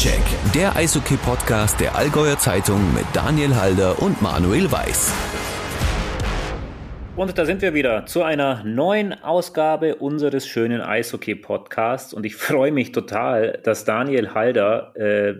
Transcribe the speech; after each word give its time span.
Faktencheck, 0.00 0.52
der 0.54 0.76
Eishockey-Podcast 0.76 1.78
der 1.78 1.94
Allgäuer 1.94 2.38
Zeitung 2.38 2.94
mit 2.94 3.04
Daniel 3.12 3.54
Halder 3.54 4.00
und 4.00 4.22
Manuel 4.22 4.72
Weiß. 4.72 5.12
Und 7.16 7.36
da 7.36 7.44
sind 7.44 7.60
wir 7.60 7.74
wieder 7.74 8.06
zu 8.06 8.22
einer 8.22 8.64
neuen 8.64 9.12
Ausgabe 9.22 9.96
unseres 9.96 10.46
schönen 10.46 10.80
Eishockey-Podcasts. 10.80 12.14
Und 12.14 12.24
ich 12.24 12.36
freue 12.36 12.72
mich 12.72 12.92
total, 12.92 13.60
dass 13.62 13.84
Daniel 13.84 14.32
Halder 14.32 14.94
äh, 14.96 15.34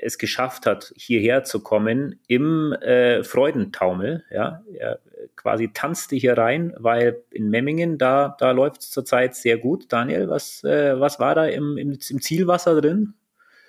es 0.00 0.16
geschafft 0.16 0.64
hat, 0.64 0.94
hierher 0.96 1.44
zu 1.44 1.60
kommen 1.60 2.18
im 2.26 2.72
äh, 2.72 3.22
Freudentaumel. 3.22 4.24
Ja, 4.30 4.62
er 4.78 4.98
quasi 5.34 5.72
tanzte 5.74 6.16
hier 6.16 6.38
rein, 6.38 6.72
weil 6.78 7.22
in 7.30 7.50
Memmingen, 7.50 7.98
da, 7.98 8.34
da 8.38 8.52
läuft 8.52 8.80
es 8.80 8.90
zurzeit 8.90 9.34
sehr 9.34 9.58
gut. 9.58 9.92
Daniel, 9.92 10.30
was, 10.30 10.64
äh, 10.64 10.98
was 10.98 11.20
war 11.20 11.34
da 11.34 11.44
im, 11.44 11.76
im, 11.76 11.92
im 11.92 12.22
Zielwasser 12.22 12.80
drin? 12.80 13.12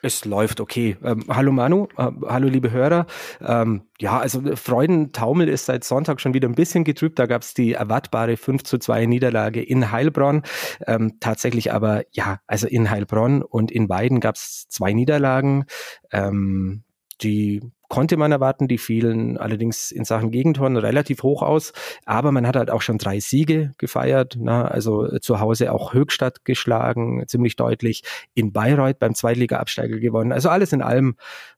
Es 0.03 0.25
läuft 0.25 0.59
okay. 0.59 0.95
Ähm, 1.03 1.23
hallo 1.27 1.51
Manu, 1.51 1.87
äh, 1.97 2.11
hallo 2.27 2.47
liebe 2.47 2.71
Hörer. 2.71 3.07
Ähm, 3.41 3.83
ja, 3.99 4.19
also 4.19 4.55
Freudentaumel 4.55 5.49
ist 5.49 5.65
seit 5.65 5.83
Sonntag 5.83 6.21
schon 6.21 6.33
wieder 6.35 6.47
ein 6.47 6.55
bisschen 6.55 6.83
getrübt. 6.83 7.17
Da 7.17 7.25
gab 7.25 7.41
es 7.41 7.53
die 7.55 7.73
erwartbare 7.73 8.37
5 8.37 8.63
zu 8.63 8.77
2 8.77 9.07
Niederlage 9.07 9.61
in 9.61 9.91
Heilbronn. 9.91 10.43
Ähm, 10.85 11.17
tatsächlich 11.19 11.73
aber, 11.73 12.03
ja, 12.11 12.39
also 12.45 12.67
in 12.67 12.91
Heilbronn 12.91 13.41
und 13.41 13.71
in 13.71 13.87
beiden 13.87 14.19
gab 14.19 14.35
es 14.35 14.67
zwei 14.69 14.93
Niederlagen. 14.93 15.65
Ähm, 16.11 16.83
die 17.21 17.61
konnte 17.87 18.17
man 18.17 18.31
erwarten. 18.31 18.67
Die 18.67 18.77
fielen 18.77 19.37
allerdings 19.37 19.91
in 19.91 20.05
Sachen 20.05 20.31
Gegentoren 20.31 20.77
relativ 20.77 21.23
hoch 21.23 21.41
aus. 21.41 21.73
Aber 22.05 22.31
man 22.31 22.47
hat 22.47 22.55
halt 22.55 22.69
auch 22.69 22.81
schon 22.81 22.97
drei 22.97 23.19
Siege 23.19 23.73
gefeiert. 23.77 24.37
Na, 24.39 24.67
also 24.67 25.17
zu 25.19 25.39
Hause 25.39 25.71
auch 25.71 25.93
Höchstadt 25.93 26.45
geschlagen, 26.45 27.23
ziemlich 27.27 27.55
deutlich. 27.55 28.03
In 28.33 28.51
Bayreuth 28.51 28.99
beim 28.99 29.15
Zweitliga-Absteiger 29.15 29.99
gewonnen. 29.99 30.31
Also 30.31 30.49
alles 30.49 30.73
in 30.73 30.81
allem 30.81 31.15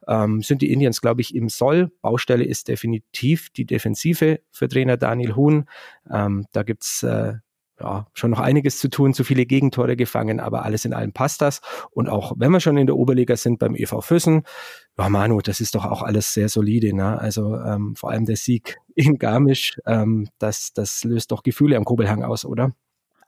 ähm, 0.08 0.42
sind 0.42 0.62
die 0.62 0.72
Indians, 0.72 1.02
glaube 1.02 1.22
ich, 1.22 1.36
im 1.36 1.50
Soll. 1.50 1.92
Baustelle 2.02 2.44
ist 2.44 2.68
definitiv 2.68 3.50
die 3.50 3.66
Defensive 3.66 4.40
für 4.52 4.68
Trainer 4.68 4.98
Daniel 4.98 5.36
Huhn. 5.36 5.66
Ähm, 6.10 6.46
da 6.52 6.64
gibt's 6.64 7.04
äh, 7.04 7.36
ja, 7.80 8.08
schon 8.14 8.32
noch 8.32 8.40
einiges 8.40 8.80
zu 8.80 8.90
tun, 8.90 9.14
zu 9.14 9.24
viele 9.24 9.46
Gegentore 9.46 9.96
gefangen, 9.96 10.40
aber 10.40 10.64
alles 10.64 10.86
in 10.86 10.94
allem 10.94 11.14
passt 11.14 11.42
das. 11.42 11.62
Und 11.92 12.10
auch 12.10 12.34
wenn 12.38 12.52
wir 12.52 12.60
schon 12.60 12.78
in 12.78 12.88
der 12.88 12.96
Oberliga 12.96 13.38
sind 13.38 13.60
beim 13.60 13.76
EV 13.76 14.02
Füssen, 14.02 14.44
ja 14.98 15.10
Manu, 15.10 15.42
das 15.42 15.62
ist 15.62 15.76
doch 15.76 15.86
auch 15.86 16.04
alles 16.04 16.34
sehr 16.34 16.50
solide. 16.50 16.96
Ne? 16.96 17.20
Also 17.20 17.56
ähm, 17.56 17.96
vor 17.96 18.12
allem 18.12 18.26
der 18.26 18.36
Sieg 18.36 18.78
in 18.96 19.18
Garmisch, 19.18 19.80
ähm, 19.86 20.28
das, 20.40 20.74
das 20.74 21.04
löst 21.04 21.32
doch 21.32 21.44
Gefühle 21.44 21.78
am 21.78 21.86
Kobelhang 21.86 22.24
aus, 22.24 22.46
oder? 22.46 22.74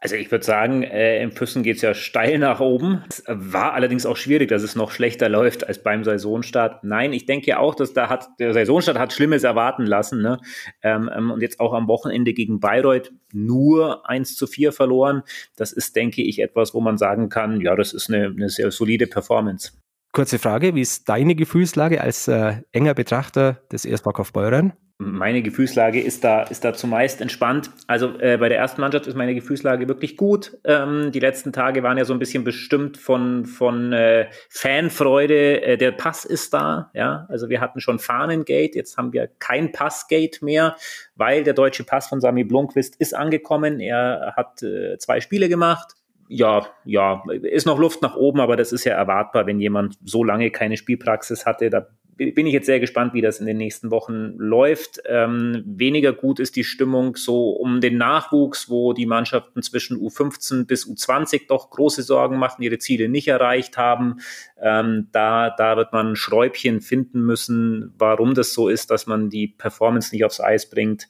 Also 0.04 0.16
ich 0.16 0.32
würde 0.32 0.44
sagen, 0.44 0.82
äh, 0.82 1.22
im 1.22 1.32
Füssen 1.32 1.62
geht 1.62 1.76
es 1.76 1.84
ja 1.84 1.94
steil 1.94 2.40
nach 2.40 2.60
oben. 2.60 3.04
Es 3.08 3.24
war 3.28 3.74
allerdings 3.74 4.08
auch 4.08 4.18
schwierig, 4.18 4.50
dass 4.50 4.64
es 4.64 4.76
noch 4.76 4.90
schlechter 4.90 5.30
läuft 5.30 5.68
als 5.68 5.84
beim 5.84 6.04
Saisonstart. 6.04 6.84
Nein, 6.84 7.14
ich 7.14 7.28
denke 7.28 7.60
auch, 7.60 7.76
dass 7.76 7.94
da 7.94 8.10
hat 8.10 8.28
der 8.40 8.52
Saisonstart 8.54 8.98
hat 8.98 9.14
Schlimmes 9.14 9.44
erwarten 9.44 9.86
lassen. 9.86 10.24
Ne? 10.24 10.40
Ähm, 10.82 11.08
ähm 11.16 11.30
und 11.30 11.42
jetzt 11.42 11.60
auch 11.60 11.74
am 11.74 11.88
Wochenende 11.88 12.34
gegen 12.34 12.60
Bayreuth 12.60 13.12
nur 13.32 14.10
1 14.10 14.36
zu 14.36 14.48
4 14.48 14.72
verloren. 14.72 15.22
Das 15.56 15.72
ist, 15.72 15.96
denke 15.96 16.24
ich, 16.24 16.40
etwas, 16.40 16.74
wo 16.74 16.82
man 16.82 16.98
sagen 16.98 17.30
kann, 17.30 17.62
ja, 17.62 17.76
das 17.76 17.94
ist 17.94 18.10
eine, 18.10 18.26
eine 18.26 18.50
sehr 18.50 18.72
solide 18.72 19.06
Performance. 19.06 19.74
Kurze 20.14 20.40
Frage, 20.40 20.74
wie 20.74 20.82
ist 20.82 21.08
deine 21.10 21.36
Gefühlslage 21.36 22.02
als 22.02 22.28
äh, 22.28 22.56
enger 22.72 22.96
Betrachter 22.96 23.62
des 23.72 23.86
ESV 23.86 24.06
Kaufbeuren? 24.14 24.74
Meine 25.02 25.42
Gefühlslage 25.42 26.00
ist 26.00 26.24
da, 26.24 26.44
ist 26.44 26.64
da 26.64 26.74
zumeist 26.74 27.22
entspannt. 27.22 27.72
Also 27.88 28.20
äh, 28.20 28.38
bei 28.38 28.50
der 28.50 28.60
ersten 28.60 28.82
Mannschaft 28.82 29.08
ist 29.08 29.16
meine 29.16 29.34
Gefühlslage 29.34 29.88
wirklich 29.88 30.16
gut. 30.16 30.60
Ähm, 30.64 31.12
die 31.12 31.20
letzten 31.20 31.52
Tage 31.52 31.82
waren 31.82 31.98
ja 31.98 32.06
so 32.06 32.14
ein 32.14 32.20
bisschen 32.20 32.44
bestimmt 32.44 32.98
von, 32.98 33.48
von 33.48 33.94
äh, 33.94 34.28
Fanfreude. 34.50 35.64
Äh, 35.64 35.78
der 35.78 35.92
Pass 35.92 36.24
ist 36.24 36.54
da, 36.54 36.92
ja. 36.94 37.26
Also 37.30 37.50
wir 37.50 37.62
hatten 37.62 37.80
schon 37.80 37.98
Fahnengate, 37.98 38.76
jetzt 38.76 38.98
haben 38.98 39.12
wir 39.12 39.28
kein 39.40 39.72
Passgate 39.72 40.46
mehr, 40.46 40.76
weil 41.16 41.44
der 41.44 41.54
deutsche 41.54 41.84
Pass 41.84 42.08
von 42.08 42.22
Sami 42.22 42.44
Blomqvist 42.44 42.96
ist 42.98 43.16
angekommen. 43.16 43.80
Er 43.80 44.34
hat 44.36 44.62
äh, 44.62 45.00
zwei 45.00 45.20
Spiele 45.20 45.50
gemacht 45.50 45.96
ja, 46.34 46.66
ja, 46.86 47.22
ist 47.42 47.66
noch 47.66 47.78
Luft 47.78 48.02
nach 48.02 48.16
oben, 48.16 48.40
aber 48.40 48.56
das 48.56 48.72
ist 48.72 48.86
ja 48.86 48.94
erwartbar, 48.94 49.48
wenn 49.48 49.60
jemand 49.60 50.00
so 50.06 50.24
lange 50.24 50.50
keine 50.50 50.78
Spielpraxis 50.78 51.46
hatte. 51.46 51.70
Da 51.70 51.88
bin 52.30 52.46
ich 52.46 52.54
jetzt 52.54 52.68
sehr 52.68 52.80
gespannt, 52.80 53.14
wie 53.14 53.22
das 53.22 53.40
in 53.40 53.46
den 53.46 53.58
nächsten 53.58 53.90
Wochen 53.90 54.34
läuft. 54.38 55.02
Ähm, 55.08 55.64
weniger 55.66 56.14
gut 56.14 56.40
ist 56.40 56.56
die 56.56 56.64
Stimmung 56.64 57.16
so 57.16 57.52
um 57.52 57.82
den 57.82 57.98
Nachwuchs, 57.98 58.70
wo 58.70 58.94
die 58.94 59.06
Mannschaften 59.06 59.64
zwischen 59.64 59.98
U15 59.98 60.66
bis 60.66 60.86
U20 60.86 61.48
doch 61.48 61.72
große 61.72 62.04
Sorgen 62.04 62.38
machen, 62.38 62.62
ihre 62.62 62.78
Ziele 62.78 63.10
nicht 63.10 63.28
erreicht 63.28 63.78
haben. 63.78 64.20
Ähm, 64.62 65.08
da, 65.12 65.50
da 65.50 65.78
wird 65.78 65.94
man 65.94 66.16
Schräubchen 66.16 66.82
finden 66.82 67.22
müssen, 67.22 67.94
warum 67.98 68.36
das 68.36 68.54
so 68.54 68.70
ist, 68.70 68.92
dass 68.92 69.08
man 69.08 69.30
die 69.30 69.48
Performance 69.48 70.14
nicht 70.14 70.24
aufs 70.24 70.40
Eis 70.40 70.70
bringt. 70.70 71.08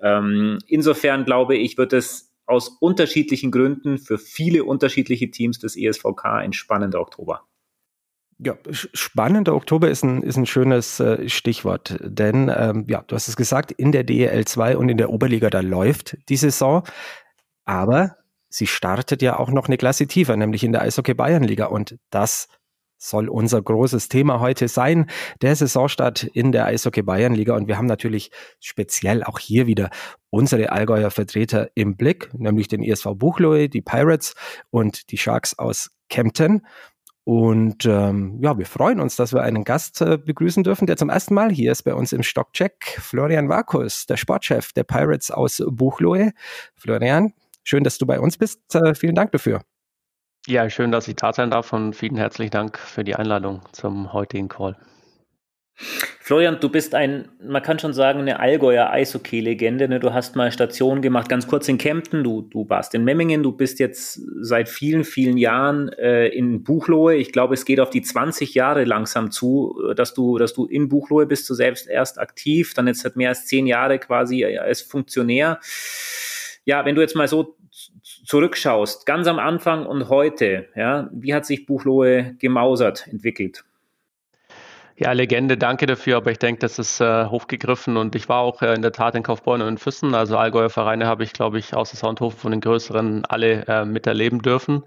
Ähm, 0.00 0.58
insofern 0.68 1.24
glaube 1.24 1.56
ich, 1.56 1.76
wird 1.76 1.92
es 1.92 2.32
aus 2.46 2.68
unterschiedlichen 2.68 3.50
Gründen 3.50 3.98
für 3.98 4.18
viele 4.18 4.64
unterschiedliche 4.64 5.30
Teams 5.30 5.58
des 5.58 5.76
ESVK 5.76 6.24
ein 6.24 6.52
spannender 6.52 7.00
Oktober. 7.00 7.46
Ja, 8.44 8.56
spannender 8.72 9.54
Oktober 9.54 9.88
ist 9.88 10.02
ein, 10.02 10.22
ist 10.22 10.36
ein 10.36 10.46
schönes 10.46 10.98
äh, 10.98 11.28
Stichwort, 11.28 11.96
denn 12.00 12.50
ähm, 12.54 12.86
ja, 12.88 13.04
du 13.06 13.14
hast 13.14 13.28
es 13.28 13.36
gesagt, 13.36 13.70
in 13.70 13.92
der 13.92 14.02
DEL 14.02 14.44
2 14.44 14.76
und 14.76 14.88
in 14.88 14.96
der 14.96 15.10
Oberliga, 15.10 15.48
da 15.48 15.60
läuft 15.60 16.16
die 16.28 16.36
Saison, 16.36 16.82
aber 17.64 18.16
sie 18.48 18.66
startet 18.66 19.22
ja 19.22 19.38
auch 19.38 19.50
noch 19.50 19.66
eine 19.66 19.76
Klasse 19.76 20.08
tiefer, 20.08 20.36
nämlich 20.36 20.64
in 20.64 20.72
der 20.72 20.82
Eishockey 20.82 21.14
Bayern 21.14 21.44
Liga 21.44 21.66
und 21.66 21.98
das 22.10 22.48
soll 23.02 23.28
unser 23.28 23.60
großes 23.60 24.08
Thema 24.08 24.40
heute 24.40 24.68
sein, 24.68 25.10
der 25.40 25.56
Saisonstart 25.56 26.22
in 26.22 26.52
der 26.52 26.66
Eishockey 26.66 27.02
Bayern 27.02 27.34
Liga. 27.34 27.56
Und 27.56 27.66
wir 27.66 27.76
haben 27.76 27.86
natürlich 27.86 28.30
speziell 28.60 29.24
auch 29.24 29.40
hier 29.40 29.66
wieder 29.66 29.90
unsere 30.30 30.70
Allgäuer 30.70 31.10
Vertreter 31.10 31.70
im 31.74 31.96
Blick, 31.96 32.32
nämlich 32.32 32.68
den 32.68 32.82
ESV 32.82 33.08
Buchloe, 33.16 33.68
die 33.68 33.82
Pirates 33.82 34.34
und 34.70 35.10
die 35.10 35.18
Sharks 35.18 35.58
aus 35.58 35.90
Kempten. 36.08 36.64
Und 37.24 37.86
ähm, 37.86 38.38
ja, 38.42 38.58
wir 38.58 38.66
freuen 38.66 39.00
uns, 39.00 39.14
dass 39.14 39.32
wir 39.32 39.42
einen 39.42 39.62
Gast 39.62 40.00
äh, 40.00 40.18
begrüßen 40.18 40.64
dürfen, 40.64 40.86
der 40.86 40.96
zum 40.96 41.08
ersten 41.08 41.34
Mal 41.34 41.50
hier 41.50 41.70
ist 41.70 41.84
bei 41.84 41.94
uns 41.94 42.12
im 42.12 42.22
Stockcheck. 42.22 42.98
Florian 43.00 43.48
Vakus, 43.48 44.06
der 44.06 44.16
Sportchef 44.16 44.72
der 44.72 44.82
Pirates 44.84 45.30
aus 45.30 45.62
Buchloe. 45.66 46.32
Florian, 46.74 47.32
schön, 47.62 47.84
dass 47.84 47.98
du 47.98 48.06
bei 48.06 48.18
uns 48.18 48.38
bist. 48.38 48.74
Äh, 48.74 48.94
vielen 48.94 49.14
Dank 49.14 49.30
dafür. 49.30 49.62
Ja, 50.48 50.68
schön, 50.68 50.90
dass 50.90 51.06
ich 51.06 51.14
da 51.14 51.32
sein 51.32 51.52
darf 51.52 51.72
und 51.72 51.94
vielen 51.94 52.16
herzlichen 52.16 52.50
Dank 52.50 52.76
für 52.76 53.04
die 53.04 53.14
Einladung 53.14 53.62
zum 53.70 54.12
heutigen 54.12 54.48
Call. 54.48 54.76
Florian, 55.76 56.60
du 56.60 56.68
bist 56.68 56.94
ein, 56.94 57.28
man 57.42 57.62
kann 57.62 57.78
schon 57.78 57.92
sagen, 57.92 58.20
eine 58.20 58.38
Allgäuer 58.38 58.90
Eishockey-Legende. 58.90 59.88
Ne? 59.88 59.98
Du 59.98 60.12
hast 60.12 60.36
mal 60.36 60.52
Stationen 60.52 61.02
gemacht, 61.02 61.28
ganz 61.28 61.46
kurz 61.46 61.68
in 61.68 61.78
Kempten, 61.78 62.22
du, 62.22 62.42
du 62.42 62.68
warst 62.68 62.94
in 62.94 63.04
Memmingen, 63.04 63.42
du 63.42 63.52
bist 63.52 63.80
jetzt 63.80 64.20
seit 64.40 64.68
vielen, 64.68 65.04
vielen 65.04 65.36
Jahren 65.36 65.88
äh, 65.90 66.28
in 66.28 66.62
Buchloe. 66.62 67.16
Ich 67.16 67.32
glaube, 67.32 67.54
es 67.54 67.64
geht 67.64 67.80
auf 67.80 67.90
die 67.90 68.02
20 68.02 68.54
Jahre 68.54 68.84
langsam 68.84 69.30
zu, 69.30 69.76
dass 69.96 70.14
du, 70.14 70.38
dass 70.38 70.54
du 70.54 70.66
in 70.66 70.88
Buchloe 70.88 71.26
bist, 71.26 71.50
du 71.50 71.54
selbst 71.54 71.88
erst 71.88 72.20
aktiv, 72.20 72.72
dann 72.74 72.86
jetzt 72.86 73.00
seit 73.00 73.16
mehr 73.16 73.30
als 73.30 73.46
zehn 73.46 73.66
Jahre 73.66 73.98
quasi 73.98 74.44
als 74.44 74.82
Funktionär. 74.82 75.58
Ja, 76.64 76.84
wenn 76.84 76.94
du 76.94 77.00
jetzt 77.00 77.16
mal 77.16 77.26
so 77.26 77.56
zurückschaust, 78.24 79.06
ganz 79.06 79.26
am 79.26 79.40
Anfang 79.40 79.86
und 79.86 80.08
heute, 80.08 80.68
ja, 80.76 81.10
wie 81.12 81.34
hat 81.34 81.46
sich 81.46 81.66
Buchloe 81.66 82.36
gemausert 82.38 83.08
entwickelt? 83.10 83.64
Ja, 85.02 85.10
Legende, 85.10 85.58
danke 85.58 85.86
dafür, 85.86 86.18
aber 86.18 86.30
ich 86.30 86.38
denke, 86.38 86.60
das 86.60 86.78
ist 86.78 87.00
äh, 87.00 87.26
hochgegriffen 87.26 87.96
und 87.96 88.14
ich 88.14 88.28
war 88.28 88.38
auch 88.38 88.62
äh, 88.62 88.72
in 88.72 88.82
der 88.82 88.92
Tat 88.92 89.16
in 89.16 89.24
Kaufbeuren 89.24 89.60
und 89.60 89.66
in 89.66 89.78
Füssen, 89.78 90.14
also 90.14 90.36
Allgäuer 90.36 90.70
Vereine 90.70 91.06
habe 91.06 91.24
ich, 91.24 91.32
glaube 91.32 91.58
ich, 91.58 91.74
außer 91.74 91.96
Soundhofen 91.96 92.38
von 92.38 92.52
den 92.52 92.60
größeren 92.60 93.24
alle 93.24 93.66
äh, 93.66 93.84
miterleben 93.84 94.42
dürfen. 94.42 94.84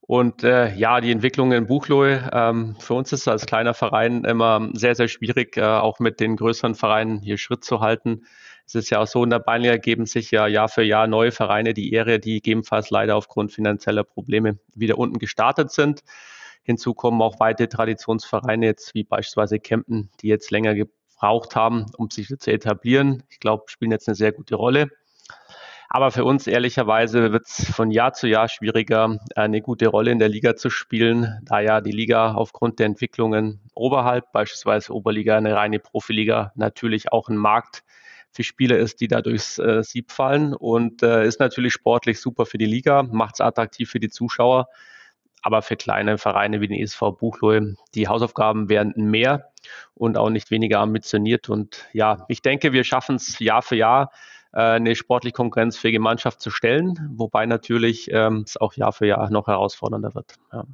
Und 0.00 0.42
äh, 0.42 0.74
ja, 0.74 1.02
die 1.02 1.10
Entwicklung 1.10 1.52
in 1.52 1.66
Buchloe, 1.66 2.30
ähm, 2.32 2.76
für 2.78 2.94
uns 2.94 3.12
ist 3.12 3.28
als 3.28 3.44
kleiner 3.44 3.74
Verein 3.74 4.24
immer 4.24 4.70
sehr, 4.72 4.94
sehr 4.94 5.08
schwierig, 5.08 5.58
äh, 5.58 5.64
auch 5.64 5.98
mit 5.98 6.18
den 6.18 6.36
größeren 6.36 6.74
Vereinen 6.74 7.20
hier 7.20 7.36
Schritt 7.36 7.62
zu 7.62 7.80
halten. 7.80 8.22
Es 8.64 8.74
ist 8.74 8.88
ja 8.88 9.00
auch 9.00 9.06
so, 9.06 9.22
in 9.22 9.28
der 9.28 9.40
Bayernliga 9.40 9.76
geben 9.76 10.06
sich 10.06 10.30
ja 10.30 10.46
Jahr 10.46 10.70
für 10.70 10.82
Jahr 10.82 11.06
neue 11.08 11.30
Vereine 11.30 11.74
die 11.74 11.92
Ehre, 11.92 12.20
die 12.20 12.36
gegebenenfalls 12.36 12.88
leider 12.88 13.16
aufgrund 13.16 13.52
finanzieller 13.52 14.04
Probleme 14.04 14.58
wieder 14.74 14.96
unten 14.96 15.18
gestartet 15.18 15.72
sind. 15.72 16.02
Hinzu 16.62 16.94
kommen 16.94 17.20
auch 17.22 17.40
weitere 17.40 17.68
Traditionsvereine, 17.68 18.66
jetzt 18.66 18.94
wie 18.94 19.04
beispielsweise 19.04 19.58
Kempten, 19.58 20.10
die 20.20 20.28
jetzt 20.28 20.50
länger 20.50 20.74
gebraucht 20.74 21.56
haben, 21.56 21.86
um 21.96 22.10
sich 22.10 22.28
zu 22.38 22.52
etablieren. 22.52 23.22
Ich 23.28 23.40
glaube, 23.40 23.64
spielen 23.66 23.90
jetzt 23.90 24.08
eine 24.08 24.14
sehr 24.14 24.32
gute 24.32 24.54
Rolle. 24.54 24.88
Aber 25.94 26.10
für 26.10 26.24
uns 26.24 26.46
ehrlicherweise 26.46 27.32
wird 27.32 27.46
es 27.46 27.70
von 27.70 27.90
Jahr 27.90 28.14
zu 28.14 28.26
Jahr 28.26 28.48
schwieriger, 28.48 29.18
eine 29.36 29.60
gute 29.60 29.88
Rolle 29.88 30.10
in 30.10 30.18
der 30.18 30.30
Liga 30.30 30.56
zu 30.56 30.70
spielen, 30.70 31.38
da 31.42 31.60
ja 31.60 31.82
die 31.82 31.92
Liga 31.92 32.32
aufgrund 32.32 32.78
der 32.78 32.86
Entwicklungen 32.86 33.60
oberhalb, 33.74 34.32
beispielsweise 34.32 34.94
Oberliga, 34.94 35.36
eine 35.36 35.54
reine 35.54 35.80
Profiliga, 35.80 36.52
natürlich 36.54 37.12
auch 37.12 37.28
ein 37.28 37.36
Markt 37.36 37.84
für 38.30 38.42
Spieler 38.42 38.78
ist, 38.78 39.02
die 39.02 39.08
da 39.08 39.20
durchs 39.20 39.58
äh, 39.58 39.82
Sieb 39.82 40.10
fallen 40.10 40.54
und 40.54 41.02
äh, 41.02 41.26
ist 41.26 41.40
natürlich 41.40 41.74
sportlich 41.74 42.20
super 42.20 42.46
für 42.46 42.56
die 42.56 42.64
Liga, 42.64 43.02
macht 43.02 43.34
es 43.34 43.40
attraktiv 43.42 43.90
für 43.90 44.00
die 44.00 44.08
Zuschauer. 44.08 44.68
Aber 45.42 45.62
für 45.62 45.76
kleine 45.76 46.18
Vereine 46.18 46.60
wie 46.60 46.68
den 46.68 46.80
ESV 46.80 47.00
Buchloe, 47.18 47.74
die 47.94 48.08
Hausaufgaben 48.08 48.68
werden 48.68 49.10
mehr 49.10 49.52
und 49.94 50.16
auch 50.16 50.30
nicht 50.30 50.50
weniger 50.50 50.80
ambitioniert. 50.80 51.48
Und 51.48 51.86
ja, 51.92 52.24
ich 52.28 52.42
denke, 52.42 52.72
wir 52.72 52.84
schaffen 52.84 53.16
es 53.16 53.38
Jahr 53.38 53.62
für 53.62 53.76
Jahr, 53.76 54.12
äh, 54.52 54.60
eine 54.60 54.94
sportlich 54.94 55.34
konkurrenzfähige 55.34 56.00
Mannschaft 56.00 56.40
zu 56.40 56.50
stellen, 56.50 57.10
wobei 57.14 57.46
natürlich 57.46 58.10
ähm, 58.12 58.44
es 58.46 58.56
auch 58.56 58.74
Jahr 58.74 58.92
für 58.92 59.06
Jahr 59.06 59.30
noch 59.30 59.48
herausfordernder 59.48 60.14
wird. 60.14 60.34
Ja. 60.52 60.64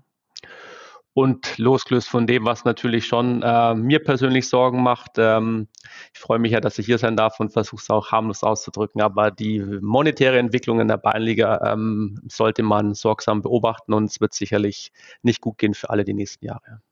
Und 1.19 1.59
losgelöst 1.59 2.09
von 2.09 2.29
dem, 2.29 2.45
was 2.45 2.65
natürlich 2.65 3.05
schon 3.05 3.43
äh, 3.43 3.75
mir 3.75 3.99
persönlich 3.99 4.49
Sorgen 4.49 4.85
macht, 4.85 5.17
ähm, 5.17 5.67
ich 6.15 6.21
freue 6.21 6.39
mich 6.39 6.53
ja, 6.53 6.61
dass 6.61 6.79
ich 6.79 6.87
hier 6.87 6.99
sein 6.99 7.17
darf 7.17 7.41
und 7.41 7.53
versuche 7.53 7.83
es 7.83 7.91
auch 7.91 8.13
harmlos 8.13 8.45
auszudrücken, 8.45 9.01
aber 9.03 9.33
die 9.33 9.59
monetäre 9.81 10.39
Entwicklung 10.39 10.79
in 10.79 10.87
der 10.87 10.97
Bayernliga 10.97 11.73
ähm, 11.73 12.21
sollte 12.29 12.63
man 12.63 12.95
sorgsam 12.95 13.43
beobachten 13.43 13.95
und 13.95 14.05
es 14.05 14.21
wird 14.21 14.33
sicherlich 14.33 14.93
nicht 15.23 15.41
gut 15.41 15.59
gehen 15.59 15.75
für 15.75 15.91
alle 15.91 16.05
die 16.05 16.15
nächsten 16.15 16.45
Jahre. 16.45 16.83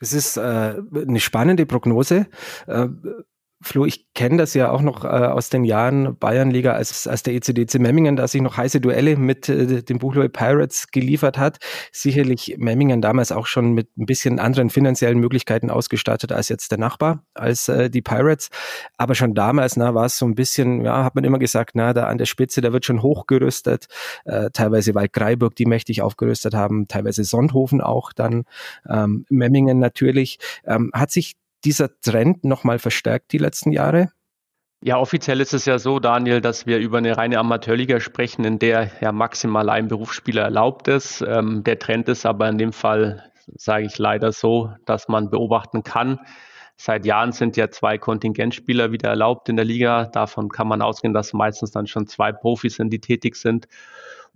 Das 0.00 0.14
ist 0.14 0.38
äh, 0.38 0.40
eine 0.40 1.20
spannende 1.20 1.66
Prognose. 1.66 2.28
Äh, 2.66 2.88
Flo, 3.62 3.86
ich 3.86 4.12
kenne 4.12 4.36
das 4.36 4.52
ja 4.52 4.70
auch 4.70 4.82
noch 4.82 5.04
äh, 5.04 5.08
aus 5.08 5.48
den 5.48 5.64
Jahren 5.64 6.18
Bayernliga, 6.18 6.72
als, 6.72 7.06
als 7.06 7.22
der 7.22 7.32
ECDC 7.34 7.78
Memmingen, 7.78 8.14
da 8.14 8.28
sich 8.28 8.42
noch 8.42 8.58
heiße 8.58 8.82
Duelle 8.82 9.16
mit 9.16 9.48
äh, 9.48 9.82
den 9.82 9.98
Buchloe 9.98 10.28
Pirates 10.28 10.88
geliefert 10.88 11.38
hat. 11.38 11.56
Sicherlich 11.90 12.56
Memmingen 12.58 13.00
damals 13.00 13.32
auch 13.32 13.46
schon 13.46 13.72
mit 13.72 13.96
ein 13.96 14.04
bisschen 14.04 14.38
anderen 14.38 14.68
finanziellen 14.68 15.18
Möglichkeiten 15.18 15.70
ausgestattet 15.70 16.32
als 16.32 16.50
jetzt 16.50 16.70
der 16.70 16.78
Nachbar, 16.78 17.24
als 17.32 17.68
äh, 17.68 17.88
die 17.88 18.02
Pirates. 18.02 18.50
Aber 18.98 19.14
schon 19.14 19.34
damals 19.34 19.78
na, 19.78 19.94
war 19.94 20.04
es 20.04 20.18
so 20.18 20.26
ein 20.26 20.34
bisschen, 20.34 20.84
ja, 20.84 21.02
hat 21.02 21.14
man 21.14 21.24
immer 21.24 21.38
gesagt, 21.38 21.70
na, 21.74 21.94
da 21.94 22.08
an 22.08 22.18
der 22.18 22.26
Spitze, 22.26 22.60
da 22.60 22.74
wird 22.74 22.84
schon 22.84 23.00
hochgerüstet. 23.00 23.86
Äh, 24.26 24.50
teilweise 24.52 24.94
Waldgreiburg, 24.94 25.56
die 25.56 25.64
mächtig 25.64 26.02
aufgerüstet 26.02 26.54
haben, 26.54 26.88
teilweise 26.88 27.24
Sonthofen 27.24 27.80
auch 27.80 28.12
dann, 28.12 28.44
ähm, 28.86 29.24
Memmingen 29.30 29.78
natürlich. 29.78 30.38
Ähm, 30.66 30.90
hat 30.92 31.10
sich 31.10 31.36
dieser 31.64 32.00
Trend 32.00 32.44
nochmal 32.44 32.78
verstärkt 32.78 33.32
die 33.32 33.38
letzten 33.38 33.72
Jahre? 33.72 34.10
Ja, 34.82 34.98
offiziell 34.98 35.40
ist 35.40 35.54
es 35.54 35.64
ja 35.64 35.78
so, 35.78 35.98
Daniel, 35.98 36.40
dass 36.40 36.66
wir 36.66 36.78
über 36.78 36.98
eine 36.98 37.16
reine 37.16 37.38
Amateurliga 37.38 37.98
sprechen, 37.98 38.44
in 38.44 38.58
der 38.58 38.90
ja 39.00 39.10
maximal 39.10 39.68
ein 39.70 39.88
Berufsspieler 39.88 40.42
erlaubt 40.42 40.86
ist. 40.86 41.22
Ähm, 41.22 41.64
der 41.64 41.78
Trend 41.78 42.08
ist 42.08 42.26
aber 42.26 42.48
in 42.48 42.58
dem 42.58 42.72
Fall, 42.72 43.32
sage 43.54 43.86
ich 43.86 43.98
leider 43.98 44.32
so, 44.32 44.70
dass 44.84 45.08
man 45.08 45.30
beobachten 45.30 45.82
kann. 45.82 46.20
Seit 46.76 47.06
Jahren 47.06 47.32
sind 47.32 47.56
ja 47.56 47.70
zwei 47.70 47.96
Kontingentspieler 47.96 48.92
wieder 48.92 49.08
erlaubt 49.08 49.48
in 49.48 49.56
der 49.56 49.64
Liga. 49.64 50.04
Davon 50.06 50.50
kann 50.50 50.68
man 50.68 50.82
ausgehen, 50.82 51.14
dass 51.14 51.32
meistens 51.32 51.70
dann 51.70 51.86
schon 51.86 52.06
zwei 52.06 52.32
Profis 52.32 52.76
sind, 52.76 52.92
die 52.92 53.00
tätig 53.00 53.36
sind. 53.36 53.66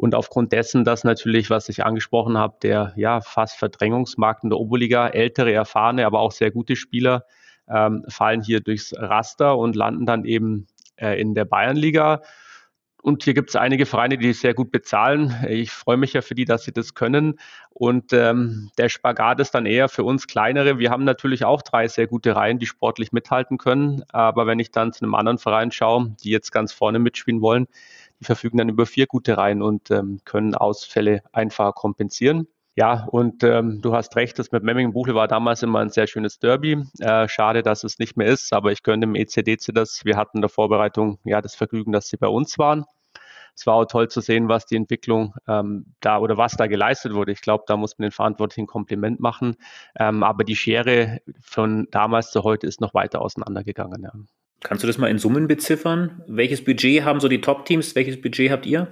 Und 0.01 0.15
aufgrund 0.15 0.53
dessen, 0.53 0.87
dass 0.87 1.05
natürlich, 1.05 1.51
was 1.51 1.69
ich 1.69 1.85
angesprochen 1.85 2.39
habe, 2.39 2.57
der 2.63 2.95
ja 2.97 3.21
fast 3.21 3.59
Verdrängungsmarkt 3.59 4.45
in 4.45 4.49
der 4.49 4.59
Oberliga, 4.59 5.09
ältere, 5.09 5.53
erfahrene, 5.53 6.07
aber 6.07 6.21
auch 6.21 6.33
sehr 6.33 6.51
gute 6.51 6.75
Spieler 6.75 7.27
ähm, 7.69 8.07
fallen 8.09 8.41
hier 8.41 8.61
durchs 8.63 8.95
Raster 8.97 9.59
und 9.59 9.77
landen 9.77 10.07
dann 10.07 10.25
eben 10.25 10.69
äh, 10.97 11.21
in 11.21 11.35
der 11.35 11.45
Bayernliga. 11.45 12.23
Und 13.03 13.25
hier 13.25 13.35
gibt 13.35 13.51
es 13.51 13.57
einige 13.57 13.85
Vereine, 13.85 14.17
die 14.17 14.33
sehr 14.33 14.55
gut 14.55 14.71
bezahlen. 14.71 15.37
Ich 15.47 15.71
freue 15.71 15.99
mich 15.99 16.15
ja 16.15 16.23
für 16.23 16.35
die, 16.35 16.47
dass 16.47 16.65
sie 16.65 16.73
das 16.73 16.95
können. 16.95 17.39
Und 17.69 18.15
ähm, 18.15 18.71
der 18.79 18.89
Spagat 18.89 19.39
ist 19.41 19.55
dann 19.55 19.67
eher 19.67 19.91
für 19.91 20.05
uns 20.05 20.27
kleinere. 20.27 20.79
Wir 20.79 20.91
haben 20.91 21.05
natürlich 21.05 21.45
auch 21.45 21.61
drei 21.61 21.89
sehr 21.89 22.07
gute 22.07 22.35
Reihen, 22.35 22.59
die 22.59 22.67
sportlich 22.67 23.13
mithalten 23.13 23.59
können. 23.59 24.03
Aber 24.13 24.47
wenn 24.47 24.61
ich 24.61 24.71
dann 24.71 24.95
zu 24.95 25.05
einem 25.05 25.15
anderen 25.15 25.37
Verein 25.37 25.73
schaue, 25.73 26.17
die 26.25 26.31
jetzt 26.31 26.53
ganz 26.53 26.73
vorne 26.73 26.99
mitspielen 26.99 27.43
wollen, 27.43 27.67
die 28.21 28.25
verfügen 28.25 28.59
dann 28.59 28.69
über 28.69 28.87
vier 28.87 29.07
gute 29.07 29.37
Reihen 29.37 29.63
und 29.63 29.91
ähm, 29.91 30.21
können 30.25 30.55
Ausfälle 30.55 31.23
einfach 31.33 31.75
kompensieren. 31.75 32.47
Ja, 32.77 33.07
und 33.11 33.43
ähm, 33.43 33.81
du 33.83 33.95
hast 33.95 34.15
recht, 34.17 34.39
das 34.39 34.53
mit 34.53 34.63
Memmingen 34.63 34.93
Buchle 34.93 35.15
war 35.15 35.27
damals 35.27 35.63
immer 35.63 35.81
ein 35.81 35.91
sehr 35.91 36.07
schönes 36.07 36.39
Derby. 36.39 36.83
Äh, 37.01 37.29
schade, 37.29 37.63
dass 37.63 37.85
es 37.85 37.99
nicht 37.99 38.17
mehr 38.17 38.29
ist, 38.29 38.53
aber 38.53 38.71
ich 38.73 38.83
gönne 38.83 39.07
dem 39.07 39.15
ECDC 39.17 39.75
das. 39.75 40.05
Wir 40.05 40.17
hatten 40.17 40.39
in 40.39 40.43
der 40.43 40.51
Vorbereitung 40.51 41.19
ja 41.25 41.41
das 41.43 41.55
Vergnügen, 41.55 41.93
dass 41.93 42.09
sie 42.09 42.17
bei 42.17 42.29
uns 42.29 42.59
waren. 42.59 42.85
Es 43.55 43.67
war 43.67 43.75
auch 43.75 43.85
toll 43.85 44.09
zu 44.09 44.21
sehen, 44.21 44.49
was 44.49 44.67
die 44.67 44.77
Entwicklung 44.77 45.35
ähm, 45.49 45.95
da 46.01 46.19
oder 46.19 46.37
was 46.39 46.57
da 46.57 46.69
geleistet 46.69 47.13
wurde. 47.13 47.33
Ich 47.33 47.43
glaube, 47.43 47.65
da 47.67 47.77
muss 47.77 47.99
man 47.99 48.07
den 48.07 48.13
Verantwortlichen 48.13 48.67
Kompliment 48.67 49.21
machen. 49.21 49.57
Ähm, 49.99 50.23
aber 50.23 50.45
die 50.45 50.57
Schere 50.57 51.21
von 51.43 51.89
damals 51.91 52.31
zu 52.31 52.45
heute 52.45 52.67
ist 52.67 52.81
noch 52.81 52.95
weiter 52.95 53.21
auseinandergegangen. 53.21 54.03
Ja. 54.03 54.13
Kannst 54.63 54.83
du 54.83 54.87
das 54.87 54.99
mal 54.99 55.09
in 55.09 55.19
Summen 55.19 55.49
beziffern? 55.49 56.23
Welches 56.27 56.65
Budget 56.65 57.05
haben 57.05 57.21
so 57.21 57.29
die 57.29 57.41
Top-Teams? 57.41 57.95
Welches 57.95 58.21
Budget 58.21 58.51
habt 58.51 58.67
ihr? 58.67 58.89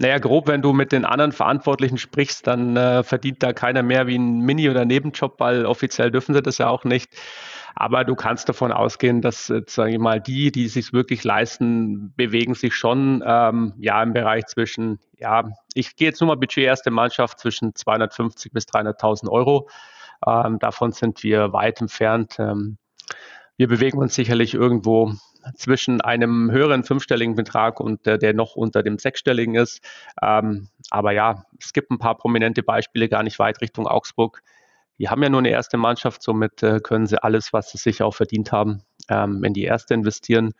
Naja, 0.00 0.18
grob, 0.18 0.46
wenn 0.46 0.62
du 0.62 0.72
mit 0.72 0.92
den 0.92 1.04
anderen 1.04 1.32
Verantwortlichen 1.32 1.98
sprichst, 1.98 2.46
dann 2.46 2.76
äh, 2.76 3.02
verdient 3.02 3.42
da 3.42 3.52
keiner 3.52 3.82
mehr 3.82 4.06
wie 4.06 4.16
ein 4.16 4.38
Mini- 4.42 4.70
oder 4.70 4.84
Nebenjob, 4.84 5.40
weil 5.40 5.66
offiziell 5.66 6.12
dürfen 6.12 6.36
sie 6.36 6.42
das 6.42 6.58
ja 6.58 6.68
auch 6.68 6.84
nicht. 6.84 7.10
Aber 7.74 8.04
du 8.04 8.14
kannst 8.14 8.48
davon 8.48 8.70
ausgehen, 8.70 9.22
dass, 9.22 9.50
äh, 9.50 9.62
sage 9.66 9.92
ich 9.92 9.98
mal, 9.98 10.20
die, 10.20 10.52
die 10.52 10.68
sich 10.68 10.92
wirklich 10.92 11.24
leisten, 11.24 12.14
bewegen 12.16 12.54
sich 12.54 12.76
schon 12.76 13.24
ähm, 13.26 13.72
ja 13.78 14.00
im 14.00 14.12
Bereich 14.12 14.46
zwischen, 14.46 15.00
ja, 15.18 15.50
ich 15.74 15.96
gehe 15.96 16.08
jetzt 16.08 16.20
nur 16.20 16.28
mal 16.28 16.36
Budget 16.36 16.64
erste 16.64 16.92
Mannschaft 16.92 17.40
zwischen 17.40 17.74
250 17.74 18.52
bis 18.52 18.66
300.000 18.66 19.28
Euro. 19.28 19.68
Ähm, 20.24 20.60
davon 20.60 20.92
sind 20.92 21.24
wir 21.24 21.52
weit 21.52 21.80
entfernt. 21.80 22.36
Ähm, 22.38 22.78
wir 23.58 23.68
bewegen 23.68 23.98
uns 23.98 24.14
sicherlich 24.14 24.54
irgendwo 24.54 25.12
zwischen 25.54 26.00
einem 26.00 26.50
höheren 26.50 26.84
fünfstelligen 26.84 27.34
Betrag 27.34 27.80
und 27.80 28.06
der, 28.06 28.16
der 28.16 28.32
noch 28.32 28.54
unter 28.54 28.82
dem 28.84 28.98
sechsstelligen 28.98 29.56
ist. 29.56 29.80
Ähm, 30.22 30.68
aber 30.90 31.12
ja, 31.12 31.44
es 31.60 31.72
gibt 31.72 31.90
ein 31.90 31.98
paar 31.98 32.16
prominente 32.16 32.62
Beispiele 32.62 33.08
gar 33.08 33.24
nicht 33.24 33.38
weit 33.38 33.60
Richtung 33.60 33.86
Augsburg. 33.86 34.42
Die 34.98 35.08
haben 35.08 35.22
ja 35.22 35.28
nur 35.28 35.40
eine 35.40 35.50
erste 35.50 35.76
Mannschaft, 35.76 36.22
somit 36.22 36.62
äh, 36.62 36.80
können 36.80 37.06
sie 37.06 37.22
alles, 37.22 37.52
was 37.52 37.70
sie 37.70 37.78
sich 37.78 38.00
auch 38.02 38.14
verdient 38.14 38.52
haben, 38.52 38.82
ähm, 39.08 39.42
in 39.42 39.54
die 39.54 39.64
erste 39.64 39.92
investieren. 39.94 40.54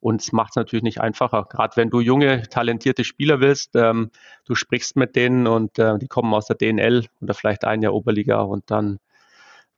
Und 0.00 0.22
es 0.22 0.32
macht 0.32 0.50
es 0.50 0.56
natürlich 0.56 0.82
nicht 0.82 1.00
einfacher. 1.00 1.46
Gerade 1.48 1.76
wenn 1.76 1.90
du 1.90 2.00
junge, 2.00 2.42
talentierte 2.48 3.04
Spieler 3.04 3.40
willst, 3.40 3.76
ähm, 3.76 4.10
du 4.44 4.56
sprichst 4.56 4.96
mit 4.96 5.14
denen 5.14 5.46
und 5.46 5.78
äh, 5.78 5.98
die 5.98 6.08
kommen 6.08 6.34
aus 6.34 6.46
der 6.46 6.56
DNL 6.56 7.06
oder 7.20 7.34
vielleicht 7.34 7.64
ein 7.64 7.82
Jahr 7.82 7.94
Oberliga 7.94 8.40
und 8.40 8.70
dann 8.70 8.98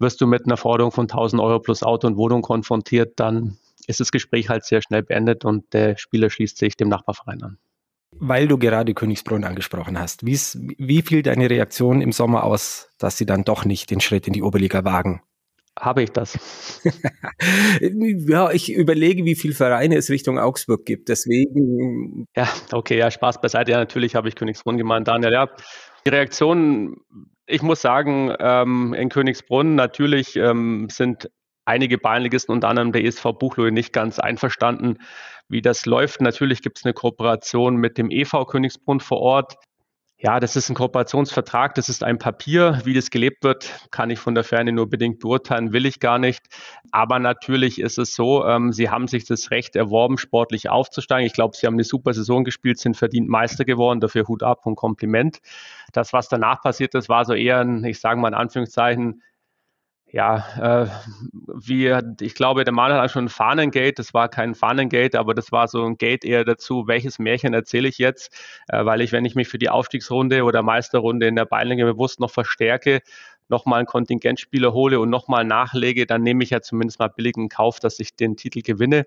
wirst 0.03 0.21
du 0.21 0.27
mit 0.27 0.45
einer 0.45 0.59
Forderung 0.59 0.93
von 0.93 1.05
1000 1.05 1.41
Euro 1.41 1.61
plus 1.61 1.83
Auto 1.83 2.07
und 2.07 2.17
Wohnung 2.17 2.43
konfrontiert, 2.43 3.15
dann 3.17 3.57
ist 3.87 4.01
das 4.01 4.13
Gespräch 4.13 4.49
halt 4.49 4.65
sehr 4.65 4.83
schnell 4.83 5.03
beendet 5.03 5.45
und 5.45 5.73
der 5.73 5.97
Spieler 5.97 6.29
schließt 6.29 6.59
sich 6.59 6.77
dem 6.77 6.89
Nachbarverein 6.89 7.43
an. 7.43 7.59
Weil 8.19 8.47
du 8.47 8.59
gerade 8.59 8.93
Königsbrunn 8.93 9.45
angesprochen 9.45 9.99
hast, 9.99 10.27
wie 10.27 11.03
fiel 11.03 11.23
deine 11.23 11.49
Reaktion 11.49 12.03
im 12.03 12.13
Sommer 12.13 12.45
aus, 12.45 12.91
dass 12.99 13.17
sie 13.17 13.27
dann 13.27 13.45
doch 13.45 13.65
nicht 13.65 13.91
den 13.91 14.01
Schritt 14.01 14.27
in 14.27 14.35
die 14.35 14.43
Oberliga 14.43 14.85
wagen? 14.85 15.23
Habe 15.79 16.03
ich 16.03 16.11
das? 16.11 16.39
ja, 17.81 18.51
ich 18.51 18.71
überlege, 18.71 19.25
wie 19.25 19.35
viele 19.35 19.55
Vereine 19.55 19.97
es 19.97 20.11
Richtung 20.11 20.39
Augsburg 20.39 20.85
gibt. 20.85 21.09
Deswegen. 21.09 22.27
Ja, 22.37 22.47
okay, 22.73 22.99
ja, 22.99 23.11
Spaß 23.11 23.41
beiseite. 23.41 23.71
Ja, 23.71 23.79
natürlich 23.79 24.15
habe 24.15 24.29
ich 24.29 24.35
Königsbrunn 24.35 24.77
gemeint, 24.77 25.09
Daniel. 25.09 25.33
Ja, 25.33 25.49
die 26.05 26.11
Reaktion 26.11 26.99
ich 27.53 27.63
muss 27.63 27.83
sagen, 27.83 28.35
ähm, 28.41 28.95
in 28.95 29.11
Königsbrunn 29.11 29.75
natürlich 29.75 30.37
ähm, 30.37 30.89
sind 30.91 31.31
einige 31.65 31.99
Bayernligisten, 31.99 32.53
unter 32.53 32.69
anderem 32.69 32.93
der 32.93 33.05
ESV 33.05 33.25
Buchloe, 33.39 33.71
nicht 33.71 33.93
ganz 33.93 34.19
einverstanden, 34.19 34.99
wie 35.49 35.61
das 35.61 35.85
läuft. 35.87 36.21
Natürlich 36.21 36.63
gibt 36.63 36.79
es 36.79 36.85
eine 36.85 36.95
Kooperation 36.95 37.77
mit 37.77 37.99
dem 37.99 38.11
EV 38.11 38.47
Königsbrunn 38.47 39.01
vor 39.01 39.21
Ort. 39.21 39.57
Ja, 40.25 40.39
das 40.39 40.55
ist 40.55 40.71
ein 40.71 40.77
Kooperationsvertrag, 40.77 41.75
das 41.75 41.89
ist 41.89 42.05
ein 42.05 42.17
Papier. 42.17 42.81
Wie 42.85 42.95
das 42.95 43.11
gelebt 43.11 43.43
wird, 43.43 43.89
kann 43.91 44.09
ich 44.09 44.21
von 44.21 44.37
der 44.37 44.45
Ferne 44.45 44.71
nur 44.71 44.89
bedingt 44.89 45.19
beurteilen, 45.19 45.73
will 45.73 45.85
ich 45.85 45.99
gar 45.99 46.21
nicht. 46.21 46.47
Aber 46.93 47.19
natürlich 47.19 47.81
ist 47.81 47.99
es 47.99 48.15
so, 48.15 48.47
ähm, 48.47 48.73
sie 48.73 48.89
haben 48.89 49.09
sich 49.09 49.25
das 49.25 49.51
Recht 49.51 49.75
erworben, 49.75 50.19
sportlich 50.19 50.71
aufzusteigen. 50.71 51.27
Ich 51.27 51.33
glaube, 51.33 51.57
sie 51.57 51.67
haben 51.67 51.75
eine 51.75 51.83
super 51.83 52.15
Saison 52.15 52.45
gespielt, 52.45 52.79
sind 52.79 52.97
verdient 52.97 53.29
Meister 53.29 53.65
geworden, 53.65 53.99
dafür 53.99 54.29
Hut 54.29 54.45
ab 54.45 54.65
und 54.65 54.77
Kompliment. 54.77 55.41
Das, 55.93 56.13
was 56.13 56.29
danach 56.29 56.63
passiert 56.63 56.95
ist, 56.95 57.09
war 57.09 57.25
so 57.25 57.35
eher 57.35 57.59
ein, 57.59 57.83
ich 57.85 57.99
sage 57.99 58.21
mal 58.21 58.29
in 58.29 58.35
Anführungszeichen, 58.35 59.23
ja, 60.13 60.85
äh, 60.85 60.89
wie, 61.33 61.91
ich 62.21 62.35
glaube, 62.35 62.65
der 62.65 62.75
Maler 62.75 63.01
hat 63.01 63.11
schon 63.11 63.25
ein 63.25 63.29
Fahnengate, 63.31 63.95
das 63.95 64.13
war 64.13 64.29
kein 64.29 64.55
Fahnengate, 64.55 65.19
aber 65.19 65.33
das 65.33 65.53
war 65.53 65.69
so 65.69 65.83
ein 65.87 65.97
Gate 65.97 66.27
eher 66.27 66.45
dazu, 66.45 66.87
welches 66.87 67.19
Märchen 67.19 67.55
erzähle 67.55 67.89
ich 67.89 67.97
jetzt, 67.97 68.31
äh, 68.69 68.85
weil 68.85 69.01
ich, 69.01 69.13
wenn 69.13 69.25
ich 69.25 69.35
mich 69.35 69.49
für 69.49 69.57
die 69.57 69.71
Aufstiegsrunde 69.71 70.45
oder 70.45 70.63
Meisterrunde 70.63 71.27
in 71.29 71.35
der 71.35 71.47
Beilinge 71.47 71.87
bewusst 71.87 72.21
noch 72.21 72.31
verstärke, 72.31 73.01
nochmal 73.49 73.79
einen 73.79 73.87
Kontingentspieler 73.87 74.75
hole 74.75 75.01
und 75.01 75.09
nochmal 75.09 75.45
nachlege, 75.45 76.05
dann 76.05 76.23
nehme 76.23 76.45
ich 76.45 76.51
ja 76.51 76.61
zumindest 76.61 76.99
mal 76.99 77.09
billigen 77.09 77.49
Kauf, 77.49 77.81
dass 77.81 77.99
ich 77.99 78.15
den 78.15 78.37
Titel 78.37 78.61
gewinne. 78.61 79.07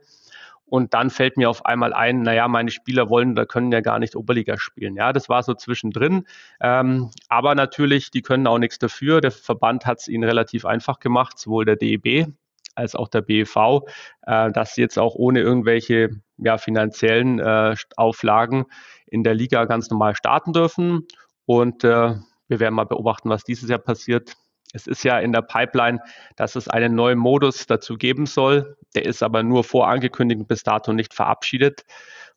Und 0.67 0.93
dann 0.93 1.10
fällt 1.10 1.38
mir 1.38 1.50
auf 1.50 1.65
einmal 1.65 1.93
ein, 1.93 2.24
naja, 2.24 2.48
meine 2.48 2.72
Spieler 2.72 3.10
wollen, 3.10 3.36
da 3.36 3.45
können 3.45 3.72
ja 3.72 3.81
gar 3.81 4.00
nicht 4.00 4.15
Oberliga 4.15 4.57
spielen. 4.57 4.95
Ja, 4.95 5.13
das 5.13 5.29
war 5.29 5.43
so 5.43 5.53
zwischendrin. 5.53 6.25
Ähm, 6.60 7.12
aber 7.29 7.53
natürlich, 7.53 8.10
die 8.12 8.22
können 8.22 8.48
auch 8.48 8.57
nichts 8.57 8.79
dafür. 8.79 9.22
Der 9.22 9.31
Verband 9.31 9.86
hat 9.86 10.00
es 10.00 10.07
ihnen 10.07 10.24
relativ 10.24 10.65
einfach 10.65 11.00
gemacht, 11.00 11.38
sowohl 11.38 11.65
der 11.65 11.75
DEB 11.75 12.27
als 12.75 12.95
auch 12.95 13.07
der 13.07 13.22
BEV, 13.22 13.84
äh, 14.24 14.51
dass 14.51 14.75
sie 14.75 14.81
jetzt 14.81 15.00
auch 15.00 15.15
ohne 15.15 15.39
irgendwelche 15.39 16.10
ja, 16.38 16.57
finanziellen 16.57 17.39
äh, 17.39 17.75
Auflagen 17.95 18.65
in 19.07 19.24
der 19.24 19.34
Liga 19.34 19.65
ganz 19.65 19.89
normal 19.89 20.15
starten 20.15 20.53
dürfen. 20.53 21.07
Und 21.45 21.84
äh, 21.84 22.15
wir 22.48 22.60
werden 22.60 22.75
mal 22.75 22.86
beobachten, 22.86 23.29
was 23.29 23.43
dieses 23.43 23.69
Jahr 23.69 23.79
passiert. 23.79 24.36
Es 24.75 24.88
ist 24.88 25.03
ja 25.03 25.20
in 25.20 25.32
der 25.32 25.41
Pipeline, 25.41 26.00
dass 26.36 26.55
es 26.55 26.67
einen 26.67 26.96
neuen 26.96 27.17
Modus 27.17 27.65
dazu 27.65 27.96
geben 27.96 28.25
soll. 28.25 28.75
Der 28.94 29.05
ist 29.05 29.24
aber 29.24 29.41
nur 29.41 29.63
vorangekündigt 29.63 30.41
und 30.41 30.48
bis 30.48 30.63
dato 30.63 30.91
nicht 30.91 31.13
verabschiedet. 31.13 31.86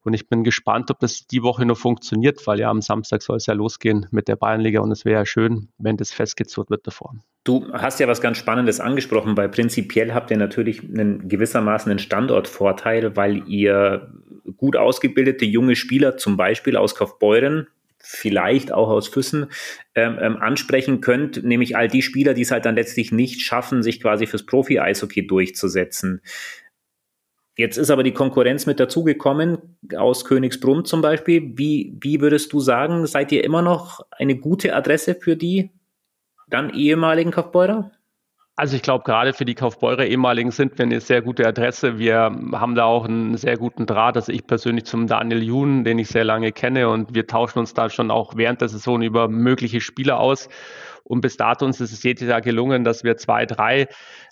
Und 0.04 0.14
ich 0.14 0.28
bin 0.28 0.44
gespannt, 0.44 0.90
ob 0.92 1.00
das 1.00 1.26
die 1.26 1.42
Woche 1.42 1.66
noch 1.66 1.76
funktioniert, 1.76 2.46
weil 2.46 2.60
ja 2.60 2.70
am 2.70 2.80
Samstag 2.80 3.22
soll 3.22 3.36
es 3.36 3.46
ja 3.46 3.54
losgehen 3.54 4.06
mit 4.12 4.28
der 4.28 4.36
Bayernliga 4.36 4.80
und 4.80 4.92
es 4.92 5.04
wäre 5.04 5.20
ja 5.20 5.26
schön, 5.26 5.68
wenn 5.78 5.96
das 5.96 6.12
festgezurrt 6.12 6.70
wird 6.70 6.86
davor. 6.86 7.14
Du 7.42 7.66
hast 7.72 7.98
ja 7.98 8.06
was 8.06 8.20
ganz 8.20 8.38
Spannendes 8.38 8.78
angesprochen, 8.78 9.36
weil 9.36 9.48
prinzipiell 9.48 10.14
habt 10.14 10.30
ihr 10.30 10.36
natürlich 10.36 10.82
einen 10.82 11.28
gewissermaßen 11.28 11.90
einen 11.90 11.98
Standortvorteil, 11.98 13.16
weil 13.16 13.48
ihr 13.48 14.12
gut 14.56 14.76
ausgebildete 14.76 15.44
junge 15.44 15.74
Spieler, 15.74 16.16
zum 16.16 16.36
Beispiel 16.36 16.76
aus 16.76 16.94
Kaufbeuren, 16.94 17.66
vielleicht 18.00 18.72
auch 18.72 18.88
aus 18.88 19.08
Füssen 19.08 19.46
ähm, 19.94 20.18
ähm, 20.20 20.36
ansprechen 20.36 21.00
könnt, 21.00 21.42
nämlich 21.44 21.76
all 21.76 21.88
die 21.88 22.02
Spieler, 22.02 22.34
die 22.34 22.42
es 22.42 22.50
halt 22.50 22.64
dann 22.64 22.76
letztlich 22.76 23.12
nicht 23.12 23.40
schaffen, 23.42 23.82
sich 23.82 24.00
quasi 24.00 24.26
fürs 24.26 24.46
Profi-Eishockey 24.46 25.26
durchzusetzen. 25.26 26.22
Jetzt 27.56 27.76
ist 27.76 27.90
aber 27.90 28.04
die 28.04 28.14
Konkurrenz 28.14 28.66
mit 28.66 28.78
dazugekommen, 28.78 29.78
aus 29.96 30.24
Königsbrunn 30.24 30.84
zum 30.84 31.02
Beispiel. 31.02 31.58
Wie, 31.58 31.96
wie 32.00 32.20
würdest 32.20 32.52
du 32.52 32.60
sagen, 32.60 33.04
seid 33.06 33.32
ihr 33.32 33.42
immer 33.42 33.62
noch 33.62 34.06
eine 34.12 34.36
gute 34.36 34.76
Adresse 34.76 35.16
für 35.16 35.36
die 35.36 35.70
dann 36.48 36.70
ehemaligen 36.70 37.32
Kaufbeurer? 37.32 37.90
Also 38.58 38.74
ich 38.74 38.82
glaube, 38.82 39.04
gerade 39.04 39.34
für 39.34 39.44
die 39.44 39.54
Kaufbeurer 39.54 40.04
ehemaligen 40.04 40.50
sind 40.50 40.78
wir 40.78 40.84
eine 40.84 41.00
sehr 41.00 41.22
gute 41.22 41.46
Adresse. 41.46 42.00
Wir 42.00 42.22
haben 42.54 42.74
da 42.74 42.86
auch 42.86 43.04
einen 43.04 43.36
sehr 43.36 43.56
guten 43.56 43.86
Draht. 43.86 44.16
Also 44.16 44.32
ich 44.32 44.48
persönlich 44.48 44.84
zum 44.84 45.06
Daniel 45.06 45.44
Jun, 45.44 45.84
den 45.84 46.00
ich 46.00 46.08
sehr 46.08 46.24
lange 46.24 46.50
kenne 46.50 46.88
und 46.88 47.14
wir 47.14 47.28
tauschen 47.28 47.60
uns 47.60 47.72
da 47.72 47.88
schon 47.88 48.10
auch 48.10 48.34
während 48.34 48.60
der 48.60 48.68
Saison 48.68 49.00
über 49.00 49.28
mögliche 49.28 49.80
Spieler 49.80 50.18
aus. 50.18 50.48
Und 51.04 51.20
bis 51.20 51.36
dato 51.36 51.64
uns 51.66 51.80
ist 51.80 51.92
es 51.92 52.02
jedes 52.02 52.26
Jahr 52.26 52.40
gelungen, 52.40 52.82
dass 52.82 53.04
wir 53.04 53.16
zwei, 53.16 53.46
drei 53.46 53.86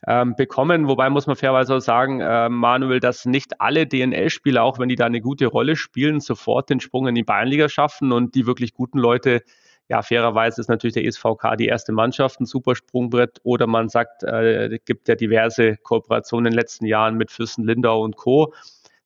ähm, 0.08 0.34
bekommen. 0.36 0.88
Wobei 0.88 1.08
muss 1.08 1.28
man 1.28 1.36
fairerweise 1.36 1.76
auch 1.76 1.80
sagen, 1.80 2.20
äh, 2.20 2.48
Manuel, 2.48 2.98
dass 2.98 3.26
nicht 3.26 3.60
alle 3.60 3.86
DNL-Spieler, 3.86 4.64
auch 4.64 4.80
wenn 4.80 4.88
die 4.88 4.96
da 4.96 5.06
eine 5.06 5.20
gute 5.20 5.46
Rolle 5.46 5.76
spielen, 5.76 6.18
sofort 6.18 6.68
den 6.68 6.80
Sprung 6.80 7.06
in 7.06 7.14
die 7.14 7.22
Bayernliga 7.22 7.68
schaffen 7.68 8.10
und 8.10 8.34
die 8.34 8.44
wirklich 8.44 8.74
guten 8.74 8.98
Leute 8.98 9.42
ja, 9.88 10.02
fairerweise 10.02 10.60
ist 10.60 10.68
natürlich 10.68 10.94
der 10.94 11.04
ESVK 11.04 11.56
die 11.56 11.66
erste 11.66 11.92
Mannschaft, 11.92 12.40
ein 12.40 12.46
super 12.46 12.74
Sprungbrett. 12.74 13.38
Oder 13.44 13.66
man 13.66 13.88
sagt, 13.88 14.24
äh, 14.24 14.78
gibt 14.84 15.08
ja 15.08 15.14
diverse 15.14 15.76
Kooperationen 15.76 16.46
in 16.46 16.52
den 16.52 16.58
letzten 16.58 16.86
Jahren 16.86 17.16
mit 17.16 17.30
Fürsten 17.30 17.64
Lindau 17.64 18.02
und 18.02 18.16
Co. 18.16 18.52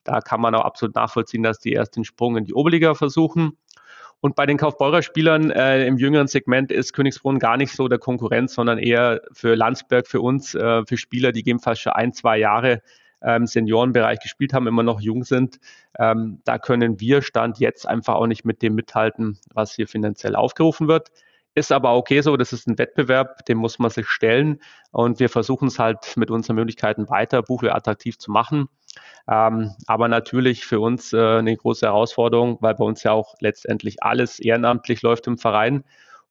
Da 0.04 0.20
kann 0.20 0.40
man 0.40 0.54
auch 0.54 0.64
absolut 0.64 0.94
nachvollziehen, 0.94 1.42
dass 1.42 1.58
die 1.58 1.72
erst 1.72 1.96
den 1.96 2.04
Sprung 2.04 2.36
in 2.38 2.44
die 2.46 2.54
Oberliga 2.54 2.94
versuchen. 2.94 3.58
Und 4.22 4.36
bei 4.36 4.46
den 4.46 4.58
Kaufbeurer-Spielern 4.58 5.50
äh, 5.50 5.86
im 5.86 5.96
jüngeren 5.96 6.26
Segment 6.26 6.72
ist 6.72 6.92
Königsbrunn 6.92 7.38
gar 7.38 7.56
nicht 7.56 7.72
so 7.72 7.88
der 7.88 7.98
Konkurrent, 7.98 8.50
sondern 8.50 8.78
eher 8.78 9.22
für 9.32 9.54
Landsberg, 9.54 10.06
für 10.06 10.20
uns, 10.20 10.54
äh, 10.54 10.84
für 10.86 10.96
Spieler, 10.96 11.32
die 11.32 11.42
geben 11.42 11.58
fast 11.58 11.82
schon 11.82 11.92
ein, 11.92 12.12
zwei 12.12 12.38
Jahre 12.38 12.82
ähm, 13.22 13.46
Seniorenbereich 13.46 14.20
gespielt 14.20 14.52
haben, 14.52 14.66
immer 14.66 14.82
noch 14.82 15.00
jung 15.00 15.24
sind. 15.24 15.58
Ähm, 15.98 16.40
da 16.44 16.58
können 16.58 17.00
wir 17.00 17.22
Stand 17.22 17.58
jetzt 17.58 17.86
einfach 17.86 18.14
auch 18.14 18.26
nicht 18.26 18.44
mit 18.44 18.62
dem 18.62 18.74
mithalten, 18.74 19.38
was 19.52 19.74
hier 19.74 19.88
finanziell 19.88 20.36
aufgerufen 20.36 20.88
wird. 20.88 21.10
Ist 21.54 21.72
aber 21.72 21.96
okay 21.96 22.20
so, 22.20 22.36
das 22.36 22.52
ist 22.52 22.68
ein 22.68 22.78
Wettbewerb, 22.78 23.44
dem 23.46 23.58
muss 23.58 23.80
man 23.80 23.90
sich 23.90 24.06
stellen 24.06 24.60
und 24.92 25.18
wir 25.18 25.28
versuchen 25.28 25.66
es 25.66 25.80
halt 25.80 26.16
mit 26.16 26.30
unseren 26.30 26.54
Möglichkeiten 26.54 27.08
weiter 27.08 27.42
Buchweh 27.42 27.70
attraktiv 27.70 28.18
zu 28.18 28.30
machen. 28.30 28.68
Ähm, 29.28 29.72
aber 29.86 30.06
natürlich 30.06 30.64
für 30.64 30.78
uns 30.78 31.12
äh, 31.12 31.38
eine 31.38 31.56
große 31.56 31.86
Herausforderung, 31.86 32.58
weil 32.60 32.76
bei 32.76 32.84
uns 32.84 33.02
ja 33.02 33.12
auch 33.12 33.34
letztendlich 33.40 34.02
alles 34.02 34.38
ehrenamtlich 34.38 35.02
läuft 35.02 35.26
im 35.26 35.38
Verein 35.38 35.82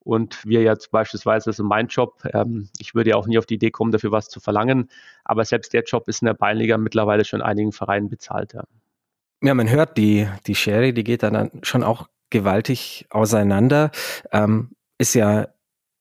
und 0.10 0.46
wir 0.46 0.62
jetzt 0.62 0.92
beispielsweise, 0.92 1.52
ist 1.52 1.60
mein 1.60 1.88
Job, 1.88 2.24
ähm, 2.34 2.70
ich 2.80 2.96
würde 2.96 3.12
ja 3.12 3.16
auch 3.16 3.28
nie 3.28 3.38
auf 3.38 3.46
die 3.46 3.56
Idee 3.56 3.72
kommen, 3.72 3.92
dafür 3.92 4.12
was 4.12 4.28
zu 4.28 4.40
verlangen, 4.40 4.90
aber 5.24 5.46
selbst 5.46 5.74
der 5.74 5.84
Job 5.84 6.08
ist 6.08 6.22
in 6.22 6.26
der 6.26 6.34
Bayernliga 6.34 6.78
mittlerweile 6.78 7.26
schon 7.26 7.42
einigen 7.42 7.72
Vereinen 7.72 8.10
bezahlt. 8.10 8.54
Ja, 8.54 8.64
ja 9.44 9.54
man 9.54 9.70
hört, 9.70 9.98
die, 9.98 10.28
die 10.48 10.56
Schere, 10.56 10.94
die 10.94 11.04
geht 11.04 11.24
dann 11.24 11.52
schon 11.62 11.84
auch 11.84 12.08
gewaltig 12.30 13.06
auseinander. 13.10 13.92
Ähm, 14.32 14.72
ist 14.98 15.14
ja, 15.14 15.48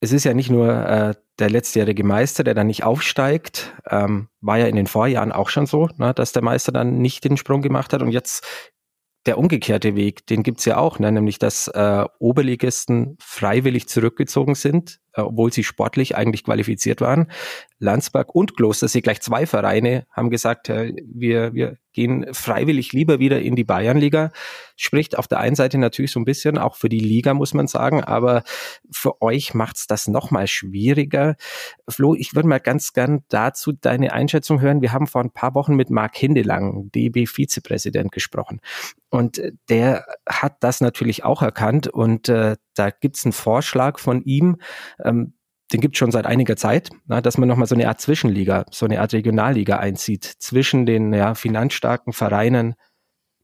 es 0.01 0.13
ist 0.13 0.25
ja 0.25 0.35
nicht 0.35 0.51
nur 0.51 0.69
äh, 0.69 1.15
der 1.39 1.51
letztjährige 1.51 2.05
Meister, 2.05 2.45
der 2.45 2.55
dann 2.55 2.67
nicht 2.67 2.85
aufsteigt, 2.85 3.73
ähm, 3.89 4.29
war 4.41 4.59
ja 4.59 4.67
in 4.67 4.77
den 4.77 4.87
Vorjahren 4.87 5.33
auch 5.33 5.49
schon 5.51 5.67
so, 5.67 5.89
ne, 5.99 6.15
dass 6.15 6.33
der 6.33 6.43
Meister 6.43 6.73
dann 6.73 6.99
nicht 6.99 7.25
den 7.25 7.37
Sprung 7.37 7.63
gemacht 7.63 7.93
hat 7.93 8.03
und 8.03 8.11
jetzt 8.11 8.73
der 9.29 9.37
umgekehrte 9.37 9.95
Weg, 9.95 10.27
den 10.27 10.43
gibt's 10.43 10.65
ja 10.65 10.79
auch, 10.79 10.99
ne? 10.99 11.13
nämlich 11.13 11.39
dass 11.39 11.69
äh, 11.69 12.05
Oberligisten 12.19 13.19
freiwillig 13.21 13.87
zurückgezogen 13.87 14.55
sind, 14.55 15.01
obwohl 15.27 15.53
sie 15.53 15.65
sportlich 15.65 16.17
eigentlich 16.17 16.45
qualifiziert 16.45 17.01
waren. 17.01 17.31
Landsberg 17.79 18.35
und 18.35 18.57
Klostersee, 18.57 19.01
gleich 19.01 19.21
zwei 19.21 19.47
Vereine, 19.47 20.07
haben 20.11 20.31
gesagt, 20.31 20.69
äh, 20.69 20.95
wir, 21.05 21.55
wir 21.55 21.77
gehen 21.93 22.33
freiwillig 22.33 22.93
lieber 22.93 23.19
wieder 23.19 23.41
in 23.41 23.57
die 23.57 23.65
Bayernliga. 23.65 24.31
Spricht 24.77 25.19
auf 25.19 25.27
der 25.27 25.41
einen 25.41 25.57
Seite 25.57 25.79
natürlich 25.79 26.13
so 26.13 26.21
ein 26.21 26.25
bisschen 26.25 26.59
auch 26.59 26.77
für 26.77 26.89
die 26.89 27.01
Liga, 27.01 27.35
muss 27.35 27.55
man 27.55 27.67
sagen, 27.67 28.05
aber 28.05 28.45
für 28.91 29.21
euch 29.21 29.55
macht's 29.55 29.87
das 29.87 30.07
nochmal 30.07 30.47
schwieriger. 30.47 31.35
Flo, 31.89 32.15
ich 32.15 32.35
würde 32.35 32.49
mal 32.49 32.61
ganz 32.61 32.93
gern 32.93 33.25
dazu 33.29 33.73
deine 33.73 34.13
Einschätzung 34.13 34.61
hören. 34.61 34.81
Wir 34.81 34.93
haben 34.93 35.09
vor 35.09 35.23
ein 35.23 35.33
paar 35.33 35.55
Wochen 35.55 35.75
mit 35.75 35.91
Marc 35.91 36.17
Hindelang, 36.17 36.91
DB-Vizepräsident, 36.93 38.13
gesprochen. 38.13 38.61
Und 39.11 39.41
der 39.69 40.05
hat 40.29 40.57
das 40.61 40.81
natürlich 40.81 41.25
auch 41.25 41.43
erkannt 41.43 41.89
und 41.89 42.29
äh, 42.29 42.57
da 42.79 42.91
gibt's 42.91 43.25
einen 43.25 43.33
Vorschlag 43.33 43.99
von 43.99 44.23
ihm, 44.23 44.57
ähm, 45.05 45.35
den 45.73 45.81
gibt 45.81 45.97
es 45.97 45.99
schon 45.99 46.11
seit 46.11 46.27
einiger 46.27 46.57
Zeit, 46.57 46.91
na, 47.07 47.21
dass 47.21 47.37
man 47.37 47.49
nochmal 47.49 47.67
so 47.67 47.75
eine 47.75 47.89
Art 47.89 48.01
Zwischenliga, 48.01 48.65
so 48.71 48.87
eine 48.87 49.01
Art 49.01 49.13
Regionalliga 49.13 49.77
einzieht 49.77 50.25
zwischen 50.25 50.87
den 50.87 51.13
ja, 51.13 51.35
finanzstarken 51.35 52.13
Vereinen 52.13 52.75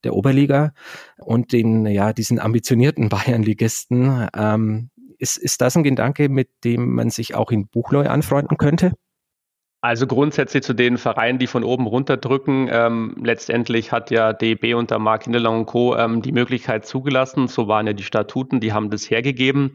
der 0.05 0.15
Oberliga 0.15 0.73
und 1.19 1.53
den, 1.53 1.87
ja, 1.87 2.13
diesen 2.13 2.39
ambitionierten 2.39 3.09
Bayernligisten. 3.11 4.29
Ähm, 4.35 4.91
ist, 5.19 5.37
ist 5.37 5.61
das 5.61 5.77
ein 5.77 5.85
Gedanke, 5.85 6.29
mit 6.29 6.51
dem 6.65 6.95
man 6.95 7.11
sich 7.11 7.35
auch 7.35 7.51
in 7.51 7.69
Buchleu 7.69 8.09
anfreunden 8.09 8.57
könnte? 8.57 8.93
Also 9.85 10.07
grundsätzlich 10.07 10.63
zu 10.63 10.73
den 10.73 10.97
Vereinen, 10.97 11.39
die 11.39 11.47
von 11.47 11.63
oben 11.63 11.87
runterdrücken. 11.87 12.69
Ähm, 12.73 13.17
letztendlich 13.23 13.93
hat 13.93 14.11
ja 14.11 14.33
DB 14.33 14.73
unter 14.73 14.99
Mark 14.99 15.25
Hindelang 15.25 15.59
und 15.59 15.67
Co. 15.67 15.95
Ähm, 15.95 16.23
die 16.23 16.33
Möglichkeit 16.33 16.87
zugelassen. 16.87 17.49
So 17.49 17.69
waren 17.69 17.87
ja 17.87 17.93
die 17.93 18.03
Statuten, 18.03 18.61
die 18.61 18.73
haben 18.73 18.89
das 18.89 19.11
hergegeben 19.11 19.73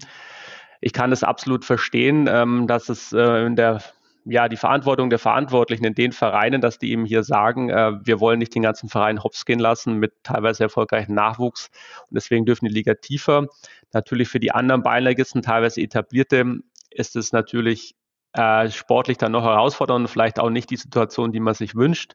ich 0.82 0.94
kann 0.94 1.12
es 1.12 1.24
absolut 1.24 1.66
verstehen, 1.66 2.28
ähm, 2.30 2.68
dass 2.68 2.90
es 2.90 3.12
äh, 3.14 3.46
in 3.46 3.56
der 3.56 3.82
ja, 4.26 4.48
die 4.48 4.58
Verantwortung 4.58 5.10
der 5.10 5.18
Verantwortlichen 5.18 5.86
in 5.86 5.96
den 5.96 6.12
Vereinen, 6.12 6.62
dass 6.62 6.78
die 6.78 6.92
eben 6.92 7.06
hier 7.06 7.24
sagen, 7.24 7.70
äh, 7.70 7.94
wir 8.04 8.20
wollen 8.20 8.38
nicht 8.38 8.54
den 8.54 8.62
ganzen 8.62 8.90
Verein 8.90 9.24
hops 9.24 9.46
gehen 9.46 9.60
lassen 9.60 9.96
mit 9.96 10.14
teilweise 10.24 10.64
erfolgreichen 10.64 11.16
Nachwuchs 11.16 11.70
und 12.10 12.16
deswegen 12.16 12.46
dürfen 12.46 12.66
die 12.66 12.74
Liga 12.74 12.94
tiefer. 12.96 13.48
Natürlich 13.94 14.28
für 14.28 14.40
die 14.40 14.52
anderen 14.52 14.84
Beinlegisten, 14.84 15.42
teilweise 15.42 15.82
etablierte, 15.82 16.60
ist 16.92 17.16
es 17.16 17.32
natürlich 17.32 17.96
äh, 18.34 18.70
sportlich 18.70 19.18
dann 19.18 19.32
noch 19.32 19.44
herausfordernd 19.44 20.06
und 20.06 20.08
vielleicht 20.08 20.40
auch 20.40 20.50
nicht 20.50 20.70
die 20.70 20.78
Situation, 20.78 21.32
die 21.32 21.40
man 21.40 21.54
sich 21.54 21.76
wünscht. 21.76 22.14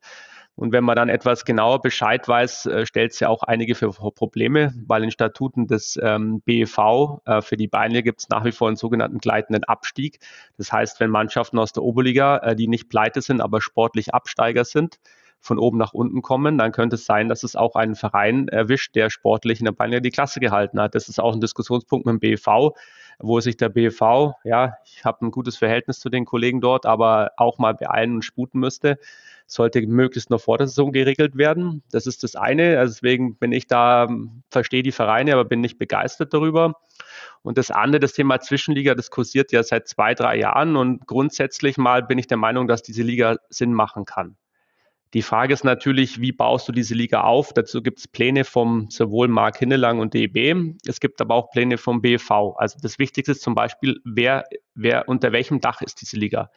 Und 0.56 0.72
wenn 0.72 0.84
man 0.84 0.94
dann 0.94 1.08
etwas 1.08 1.44
genauer 1.44 1.80
Bescheid 1.80 2.28
weiß, 2.28 2.66
äh, 2.66 2.86
stellt 2.86 3.12
es 3.12 3.20
ja 3.20 3.28
auch 3.28 3.42
einige 3.42 3.74
für 3.74 3.90
Probleme, 3.90 4.72
weil 4.86 5.02
in 5.02 5.10
Statuten 5.10 5.66
des 5.66 5.98
ähm, 6.00 6.42
BEV 6.42 7.20
äh, 7.26 7.42
für 7.42 7.56
die 7.56 7.66
Beine 7.66 8.04
gibt 8.04 8.20
es 8.20 8.28
nach 8.28 8.44
wie 8.44 8.52
vor 8.52 8.68
einen 8.68 8.76
sogenannten 8.76 9.18
gleitenden 9.18 9.64
Abstieg. 9.64 10.20
Das 10.56 10.70
heißt, 10.70 11.00
wenn 11.00 11.10
Mannschaften 11.10 11.58
aus 11.58 11.72
der 11.72 11.82
Oberliga, 11.82 12.38
äh, 12.38 12.54
die 12.54 12.68
nicht 12.68 12.88
pleite 12.88 13.20
sind, 13.20 13.40
aber 13.40 13.60
sportlich 13.60 14.14
Absteiger 14.14 14.64
sind, 14.64 15.00
von 15.44 15.58
oben 15.58 15.78
nach 15.78 15.92
unten 15.92 16.22
kommen, 16.22 16.58
dann 16.58 16.72
könnte 16.72 16.96
es 16.96 17.04
sein, 17.04 17.28
dass 17.28 17.42
es 17.42 17.54
auch 17.54 17.74
einen 17.74 17.94
Verein 17.94 18.48
erwischt, 18.48 18.94
der 18.94 19.10
sportlich 19.10 19.60
in 19.60 19.66
der 19.66 19.72
Bayernliga 19.72 20.00
die 20.00 20.10
Klasse 20.10 20.40
gehalten 20.40 20.80
hat. 20.80 20.94
Das 20.94 21.08
ist 21.08 21.20
auch 21.20 21.34
ein 21.34 21.40
Diskussionspunkt 21.40 22.06
mit 22.06 22.14
dem 22.14 22.20
BEV, 22.20 22.72
wo 23.18 23.40
sich 23.40 23.56
der 23.56 23.68
BEV, 23.68 24.32
ja, 24.44 24.76
ich 24.84 25.04
habe 25.04 25.26
ein 25.26 25.30
gutes 25.30 25.56
Verhältnis 25.56 26.00
zu 26.00 26.08
den 26.08 26.24
Kollegen 26.24 26.60
dort, 26.60 26.86
aber 26.86 27.32
auch 27.36 27.58
mal 27.58 27.74
beeilen 27.74 28.14
und 28.16 28.24
sputen 28.24 28.58
müsste 28.58 28.98
sollte 29.46 29.82
möglichst 29.86 30.30
noch 30.30 30.40
vor 30.40 30.58
der 30.58 30.66
Saison 30.66 30.92
geregelt 30.92 31.36
werden. 31.36 31.82
Das 31.90 32.06
ist 32.06 32.22
das 32.22 32.34
eine. 32.36 32.78
Also 32.78 32.94
deswegen 32.94 33.36
bin 33.36 33.52
ich 33.52 33.66
da, 33.66 34.08
verstehe 34.50 34.82
die 34.82 34.92
Vereine, 34.92 35.34
aber 35.34 35.44
bin 35.44 35.60
nicht 35.60 35.78
begeistert 35.78 36.32
darüber. 36.32 36.74
Und 37.42 37.58
das 37.58 37.70
andere, 37.70 38.00
das 38.00 38.14
Thema 38.14 38.40
Zwischenliga, 38.40 38.94
das 38.94 39.10
kursiert 39.10 39.52
ja 39.52 39.62
seit 39.62 39.86
zwei, 39.86 40.14
drei 40.14 40.38
Jahren. 40.38 40.76
Und 40.76 41.06
grundsätzlich 41.06 41.76
mal 41.76 42.02
bin 42.02 42.18
ich 42.18 42.26
der 42.26 42.38
Meinung, 42.38 42.66
dass 42.66 42.82
diese 42.82 43.02
Liga 43.02 43.36
Sinn 43.50 43.74
machen 43.74 44.06
kann. 44.06 44.36
Die 45.14 45.22
Frage 45.22 45.54
ist 45.54 45.64
natürlich, 45.64 46.20
wie 46.20 46.32
baust 46.32 46.68
du 46.68 46.72
diese 46.72 46.94
Liga 46.94 47.22
auf? 47.22 47.52
Dazu 47.52 47.82
gibt 47.82 48.00
es 48.00 48.08
Pläne 48.08 48.44
vom 48.44 48.90
sowohl 48.90 49.28
Mark 49.28 49.58
Hinnelang 49.58 50.00
und 50.00 50.12
DEB. 50.12 50.76
Es 50.86 50.98
gibt 50.98 51.20
aber 51.20 51.36
auch 51.36 51.50
Pläne 51.50 51.78
vom 51.78 52.02
BV. 52.02 52.56
Also 52.56 52.78
das 52.82 52.98
Wichtigste 52.98 53.32
ist 53.32 53.42
zum 53.42 53.54
Beispiel, 53.54 54.00
wer, 54.04 54.44
wer 54.74 55.08
unter 55.08 55.30
welchem 55.32 55.60
Dach 55.60 55.80
ist 55.82 56.00
diese 56.00 56.16
Liga? 56.16 56.50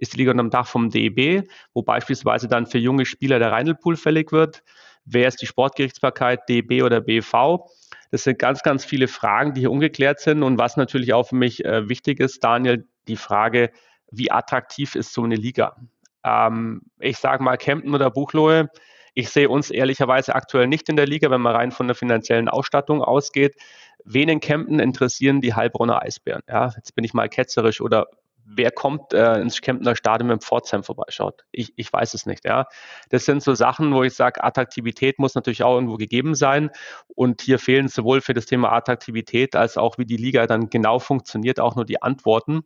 ist 0.00 0.14
die 0.14 0.16
Liga 0.16 0.30
unter 0.30 0.42
dem 0.42 0.50
Dach 0.50 0.66
vom 0.66 0.90
DEB, 0.90 1.46
wo 1.74 1.82
beispielsweise 1.82 2.48
dann 2.48 2.66
für 2.66 2.78
junge 2.78 3.04
Spieler 3.04 3.38
der 3.38 3.52
Reindelpool 3.52 3.96
fällig 3.96 4.32
wird. 4.32 4.62
Wer 5.04 5.28
ist 5.28 5.40
die 5.42 5.46
Sportgerichtsbarkeit, 5.46 6.48
DEB 6.48 6.82
oder 6.82 7.00
BV? 7.00 7.66
Das 8.10 8.24
sind 8.24 8.38
ganz, 8.38 8.62
ganz 8.62 8.84
viele 8.84 9.08
Fragen, 9.08 9.54
die 9.54 9.60
hier 9.60 9.70
ungeklärt 9.70 10.20
sind. 10.20 10.42
Und 10.42 10.58
was 10.58 10.76
natürlich 10.76 11.12
auch 11.12 11.28
für 11.28 11.36
mich 11.36 11.64
äh, 11.64 11.88
wichtig 11.88 12.18
ist, 12.18 12.42
Daniel, 12.42 12.88
die 13.08 13.16
Frage, 13.16 13.70
wie 14.10 14.30
attraktiv 14.30 14.94
ist 14.94 15.12
so 15.12 15.22
eine 15.22 15.36
Liga? 15.36 15.76
Ähm, 16.24 16.82
ich 16.98 17.18
sage 17.18 17.42
mal, 17.42 17.56
Kempten 17.56 17.94
oder 17.94 18.10
Buchlohe, 18.10 18.70
ich 19.14 19.30
sehe 19.30 19.48
uns 19.48 19.70
ehrlicherweise 19.70 20.34
aktuell 20.34 20.66
nicht 20.66 20.88
in 20.88 20.96
der 20.96 21.06
Liga, 21.06 21.30
wenn 21.30 21.40
man 21.40 21.54
rein 21.54 21.72
von 21.72 21.88
der 21.88 21.96
finanziellen 21.96 22.48
Ausstattung 22.48 23.02
ausgeht. 23.02 23.56
Wen 24.04 24.28
in 24.28 24.40
Kempten 24.40 24.78
interessieren 24.78 25.40
die 25.40 25.54
Heilbronner 25.54 26.02
Eisbären? 26.02 26.42
Ja, 26.48 26.72
jetzt 26.76 26.94
bin 26.94 27.04
ich 27.04 27.12
mal 27.12 27.28
ketzerisch 27.28 27.80
oder 27.80 28.06
wer 28.52 28.70
kommt 28.70 29.12
äh, 29.12 29.40
ins 29.40 29.60
Kemptener 29.60 29.94
Stadion, 29.94 30.28
wenn 30.28 30.40
Pforzheim 30.40 30.82
vorbeischaut? 30.82 31.44
Ich, 31.52 31.72
ich 31.76 31.92
weiß 31.92 32.14
es 32.14 32.26
nicht. 32.26 32.44
Ja, 32.44 32.66
das 33.10 33.24
sind 33.24 33.42
so 33.42 33.54
Sachen, 33.54 33.94
wo 33.94 34.02
ich 34.02 34.14
sage, 34.14 34.42
Attraktivität 34.42 35.18
muss 35.18 35.34
natürlich 35.34 35.62
auch 35.62 35.74
irgendwo 35.74 35.96
gegeben 35.96 36.34
sein. 36.34 36.70
Und 37.14 37.42
hier 37.42 37.58
fehlen 37.58 37.88
sowohl 37.88 38.20
für 38.20 38.34
das 38.34 38.46
Thema 38.46 38.72
Attraktivität 38.72 39.54
als 39.54 39.76
auch 39.76 39.98
wie 39.98 40.06
die 40.06 40.16
Liga 40.16 40.46
dann 40.46 40.70
genau 40.70 40.98
funktioniert 40.98 41.60
auch 41.60 41.76
nur 41.76 41.84
die 41.84 42.02
Antworten. 42.02 42.62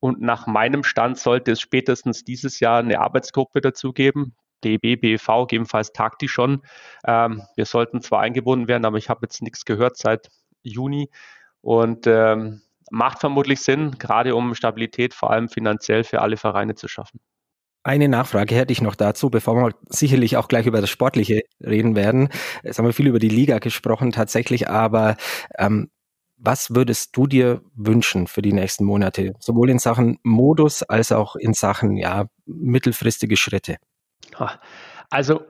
Und 0.00 0.20
nach 0.20 0.46
meinem 0.46 0.82
Stand 0.82 1.18
sollte 1.18 1.52
es 1.52 1.60
spätestens 1.60 2.24
dieses 2.24 2.58
Jahr 2.60 2.78
eine 2.78 3.00
Arbeitsgruppe 3.00 3.60
dazu 3.60 3.92
geben. 3.92 4.34
DB, 4.64 4.96
BV, 4.96 5.46
gegebenenfalls 5.46 5.92
tagt 5.92 6.22
die 6.22 6.28
schon. 6.28 6.62
Ähm, 7.06 7.42
wir 7.56 7.66
sollten 7.66 8.00
zwar 8.00 8.20
eingebunden 8.20 8.68
werden, 8.68 8.84
aber 8.84 8.98
ich 8.98 9.08
habe 9.08 9.20
jetzt 9.22 9.42
nichts 9.42 9.64
gehört 9.64 9.96
seit 9.96 10.28
Juni. 10.62 11.10
Und 11.62 12.06
ähm, 12.06 12.62
macht 12.90 13.20
vermutlich 13.20 13.60
Sinn, 13.60 13.96
gerade 13.98 14.34
um 14.34 14.54
Stabilität 14.54 15.14
vor 15.14 15.30
allem 15.30 15.48
finanziell 15.48 16.04
für 16.04 16.20
alle 16.20 16.36
Vereine 16.36 16.74
zu 16.74 16.88
schaffen. 16.88 17.20
Eine 17.82 18.08
Nachfrage 18.08 18.54
hätte 18.54 18.72
ich 18.72 18.82
noch 18.82 18.94
dazu, 18.94 19.30
bevor 19.30 19.54
wir 19.54 19.74
sicherlich 19.88 20.36
auch 20.36 20.48
gleich 20.48 20.66
über 20.66 20.82
das 20.82 20.90
Sportliche 20.90 21.42
reden 21.64 21.96
werden. 21.96 22.28
Jetzt 22.62 22.78
haben 22.78 22.84
wir 22.84 22.92
viel 22.92 23.06
über 23.06 23.18
die 23.18 23.30
Liga 23.30 23.58
gesprochen 23.58 24.12
tatsächlich, 24.12 24.68
aber 24.68 25.16
ähm, 25.56 25.90
was 26.42 26.74
würdest 26.74 27.16
du 27.16 27.26
dir 27.26 27.60
wünschen 27.74 28.26
für 28.26 28.42
die 28.42 28.52
nächsten 28.52 28.84
Monate, 28.84 29.34
sowohl 29.38 29.70
in 29.70 29.78
Sachen 29.78 30.18
Modus 30.22 30.82
als 30.82 31.12
auch 31.12 31.36
in 31.36 31.52
Sachen 31.52 31.96
ja, 31.96 32.26
mittelfristige 32.46 33.36
Schritte? 33.36 33.76
Also 35.10 35.42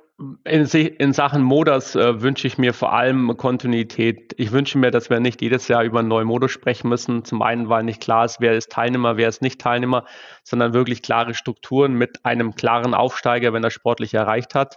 in, 0.45 0.67
in, 0.67 1.13
Sachen 1.13 1.43
Modus 1.43 1.95
äh, 1.95 2.21
wünsche 2.21 2.47
ich 2.47 2.59
mir 2.59 2.75
vor 2.75 2.93
allem 2.93 3.37
Kontinuität. 3.37 4.35
Ich 4.37 4.53
wünsche 4.53 4.77
mir, 4.77 4.91
dass 4.91 5.09
wir 5.09 5.19
nicht 5.19 5.41
jedes 5.41 5.69
Jahr 5.69 5.83
über 5.83 6.01
einen 6.01 6.09
neuen 6.09 6.27
Modus 6.27 6.51
sprechen 6.51 6.89
müssen. 6.89 7.25
Zum 7.25 7.41
einen, 7.41 7.71
weil 7.71 7.85
nicht 7.85 8.03
klar 8.03 8.27
ist, 8.27 8.41
wer 8.41 8.55
ist 8.55 8.71
Teilnehmer, 8.71 9.17
wer 9.17 9.29
ist 9.29 9.41
nicht 9.41 9.61
Teilnehmer, 9.61 10.05
sondern 10.45 10.75
wirklich 10.75 11.01
klare 11.03 11.33
Strukturen 11.33 11.95
mit 11.95 12.25
einem 12.25 12.55
klaren 12.55 12.93
Aufsteiger, 12.93 13.55
wenn 13.55 13.65
er 13.65 13.71
sportlich 13.71 14.13
erreicht 14.13 14.55
hat. 14.55 14.77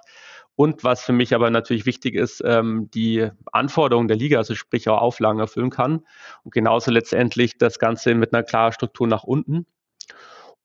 Und 0.56 0.84
was 0.84 1.04
für 1.04 1.14
mich 1.14 1.34
aber 1.34 1.50
natürlich 1.50 1.86
wichtig 1.86 2.16
ist, 2.16 2.42
ähm, 2.46 2.90
die 2.94 3.28
Anforderungen 3.52 4.08
der 4.08 4.18
Liga, 4.18 4.38
also 4.38 4.54
sprich 4.54 4.88
auch 4.88 5.02
Auflagen 5.02 5.40
erfüllen 5.40 5.72
kann. 5.72 6.06
Und 6.44 6.54
genauso 6.54 6.92
letztendlich 6.92 7.58
das 7.58 7.80
Ganze 7.80 8.14
mit 8.14 8.34
einer 8.34 8.44
klaren 8.44 8.74
Struktur 8.74 9.08
nach 9.08 9.24
unten. 9.24 9.66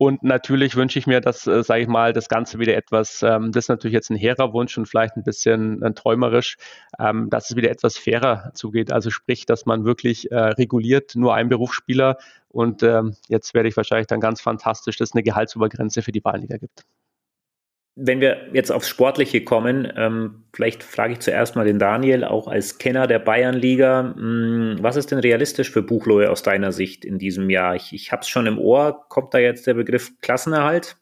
Und 0.00 0.22
natürlich 0.22 0.76
wünsche 0.76 0.98
ich 0.98 1.08
mir, 1.08 1.20
dass, 1.20 1.46
äh, 1.48 1.64
sage 1.64 1.82
ich 1.82 1.88
mal, 1.88 2.12
das 2.12 2.28
Ganze 2.28 2.60
wieder 2.60 2.76
etwas, 2.76 3.20
ähm, 3.24 3.50
das 3.50 3.64
ist 3.64 3.68
natürlich 3.68 3.94
jetzt 3.94 4.10
ein 4.10 4.16
hehrer 4.16 4.52
Wunsch 4.52 4.78
und 4.78 4.86
vielleicht 4.86 5.16
ein 5.16 5.24
bisschen 5.24 5.82
äh, 5.82 5.92
träumerisch, 5.92 6.56
ähm, 7.00 7.28
dass 7.30 7.50
es 7.50 7.56
wieder 7.56 7.70
etwas 7.70 7.98
fairer 7.98 8.52
zugeht. 8.54 8.92
Also 8.92 9.10
sprich, 9.10 9.44
dass 9.44 9.66
man 9.66 9.84
wirklich 9.84 10.30
äh, 10.30 10.36
reguliert, 10.36 11.16
nur 11.16 11.34
ein 11.34 11.48
Berufsspieler 11.48 12.16
und 12.48 12.84
ähm, 12.84 13.16
jetzt 13.28 13.54
werde 13.54 13.68
ich 13.68 13.76
wahrscheinlich 13.76 14.06
dann 14.06 14.20
ganz 14.20 14.40
fantastisch, 14.40 14.98
dass 14.98 15.10
es 15.10 15.14
eine 15.16 15.24
Gehaltsobergrenze 15.24 16.02
für 16.02 16.12
die 16.12 16.24
Wahlliga 16.24 16.58
gibt 16.58 16.84
wenn 18.00 18.20
wir 18.20 18.48
jetzt 18.52 18.70
aufs 18.70 18.88
Sportliche 18.88 19.42
kommen, 19.42 19.92
ähm, 19.96 20.44
vielleicht 20.52 20.84
frage 20.84 21.14
ich 21.14 21.18
zuerst 21.18 21.56
mal 21.56 21.64
den 21.64 21.80
Daniel, 21.80 22.22
auch 22.22 22.46
als 22.46 22.78
Kenner 22.78 23.08
der 23.08 23.18
Bayernliga, 23.18 24.14
hm, 24.16 24.76
was 24.80 24.94
ist 24.94 25.10
denn 25.10 25.18
realistisch 25.18 25.70
für 25.72 25.82
Buchlohe 25.82 26.30
aus 26.30 26.44
deiner 26.44 26.70
Sicht 26.70 27.04
in 27.04 27.18
diesem 27.18 27.50
Jahr? 27.50 27.74
Ich, 27.74 27.92
ich 27.92 28.12
habe 28.12 28.22
es 28.22 28.28
schon 28.28 28.46
im 28.46 28.58
Ohr, 28.58 29.04
kommt 29.08 29.34
da 29.34 29.38
jetzt 29.38 29.66
der 29.66 29.74
Begriff 29.74 30.12
Klassenerhalt? 30.20 30.96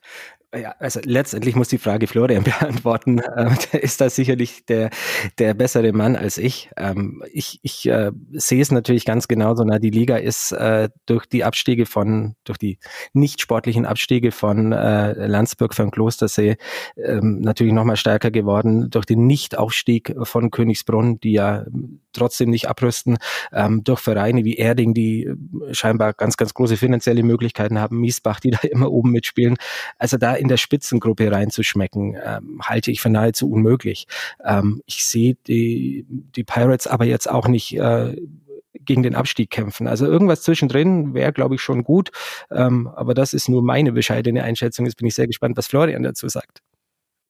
Ja, 0.55 0.75
also 0.79 1.01
letztendlich 1.05 1.57
muss 1.57 1.69
die 1.69 1.79
Frage 1.79 2.07
Florian 2.07 2.45
beantworten. 2.45 3.21
Ähm, 3.37 3.57
der 3.73 3.83
ist 3.83 4.01
da 4.01 4.09
sicherlich 4.09 4.65
der, 4.67 4.91
der 5.39 5.55
bessere 5.55 5.93
Mann 5.93 6.17
als 6.17 6.39
ich. 6.39 6.71
Ähm, 6.77 7.23
ich 7.33 7.59
ich 7.63 7.87
äh, 7.89 8.13
sehe 8.33 8.63
es 8.63 8.71
natürlich 8.71 9.05
ganz 9.05 9.29
genauso. 9.29 9.65
Na, 9.65 9.79
die 9.79 9.91
Liga 9.91 10.17
ist 10.17 10.53
äh, 10.53 10.89
durch 11.05 11.27
die 11.27 11.45
Abstiege 11.45 11.85
von, 11.85 12.37
durch 12.45 12.59
die 12.59 12.79
nicht 13.13 13.41
sportlichen 13.41 13.87
Abstiege 13.87 14.31
von 14.31 14.73
äh, 14.73 15.27
Landsburg, 15.27 15.75
von 15.75 15.91
Klostersee 15.91 16.57
ähm, 16.97 17.41
natürlich 17.41 17.73
nochmal 17.73 17.97
stärker 17.97 18.31
geworden. 18.31 18.89
Durch 18.89 19.05
den 19.05 19.27
Nichtaufstieg 19.27 20.15
von 20.23 20.51
Königsbrunn, 20.51 21.19
die 21.21 21.33
ja 21.33 21.67
trotzdem 22.17 22.51
nicht 22.51 22.69
abrüsten, 22.69 23.19
ähm, 23.53 23.85
durch 23.85 24.01
Vereine 24.01 24.45
wie 24.45 24.57
Erding, 24.57 24.95
die 24.95 25.31
scheinbar 25.73 26.13
ganz, 26.13 26.37
ganz 26.37 26.55
große 26.55 26.77
finanzielle 26.77 27.23
Möglichkeiten 27.23 27.79
haben, 27.79 28.01
Miesbach, 28.01 28.41
die 28.41 28.51
da 28.51 28.59
immer 28.63 28.91
oben 28.91 29.13
mitspielen. 29.13 29.57
Also 29.99 30.17
da 30.17 30.35
in 30.35 30.49
der 30.49 30.57
Spitzengruppe 30.57 31.31
reinzuschmecken, 31.31 32.17
ähm, 32.23 32.61
halte 32.63 32.91
ich 32.91 33.01
für 33.01 33.11
nahezu 33.11 33.51
unmöglich. 33.51 34.07
Ähm, 34.45 34.83
ich 34.87 35.05
sehe 35.05 35.37
die, 35.47 36.07
die 36.09 36.45
Pirates 36.45 36.87
aber 36.87 37.05
jetzt 37.05 37.31
auch 37.31 37.49
nicht 37.49 37.77
äh, 37.77 38.17
gegen 38.85 39.03
den 39.03 39.15
Abstieg 39.15 39.51
kämpfen. 39.51 39.87
Also 39.87 40.07
irgendwas 40.07 40.43
zwischendrin 40.43 41.15
wäre, 41.15 41.33
glaube 41.33 41.57
ich, 41.57 41.61
schon 41.61 41.85
gut. 41.85 42.11
Ähm, 42.51 42.89
aber 42.89 43.15
das 43.15 43.35
ist 43.35 43.49
nur 43.49 43.63
meine 43.63 43.93
bescheidene 43.93 44.43
Einschätzung. 44.43 44.87
Jetzt 44.87 44.97
bin 44.97 45.07
ich 45.07 45.15
sehr 45.15 45.27
gespannt, 45.27 45.57
was 45.57 45.67
Florian 45.67 46.03
dazu 46.03 46.29
sagt. 46.29 46.63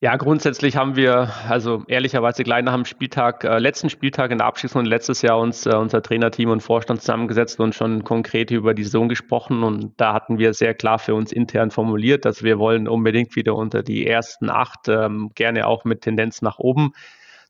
Ja, 0.03 0.15
grundsätzlich 0.17 0.77
haben 0.77 0.95
wir, 0.95 1.31
also 1.49 1.83
ehrlicherweise 1.89 2.45
gleich 2.45 2.63
nach 2.63 2.75
dem 2.75 2.85
Spieltag, 2.85 3.45
äh, 3.45 3.59
letzten 3.59 3.89
Spieltag 3.89 4.31
in 4.31 4.37
der 4.39 4.47
Abschiedsrunde 4.47 4.91
letztes 4.91 5.23
Jahr 5.23 5.39
uns 5.39 5.65
äh, 5.65 5.75
unser 5.75 6.03
Trainerteam 6.03 6.51
und 6.51 6.61
Vorstand 6.63 7.01
zusammengesetzt 7.01 7.61
und 7.61 7.75
schon 7.75 8.05
konkret 8.05 8.51
über 8.51 8.75
die 8.75 8.85
Saison 8.85 9.09
gesprochen. 9.09 9.63
Und 9.63 9.95
da 9.97 10.13
hatten 10.13 10.39
wir 10.39 10.53
sehr 10.53 10.75
klar 10.75 10.99
für 10.99 11.15
uns 11.15 11.33
intern 11.33 11.71
formuliert, 11.71 12.27
dass 12.27 12.43
wir 12.43 12.59
wollen 12.59 12.89
unbedingt 12.89 13.37
wieder 13.37 13.57
unter 13.57 13.83
die 13.83 14.07
ersten 14.07 14.51
acht, 14.51 14.87
ähm, 14.89 15.31
gerne 15.35 15.67
auch 15.67 15.85
mit 15.85 16.03
Tendenz 16.03 16.43
nach 16.43 16.59
oben. 16.59 16.93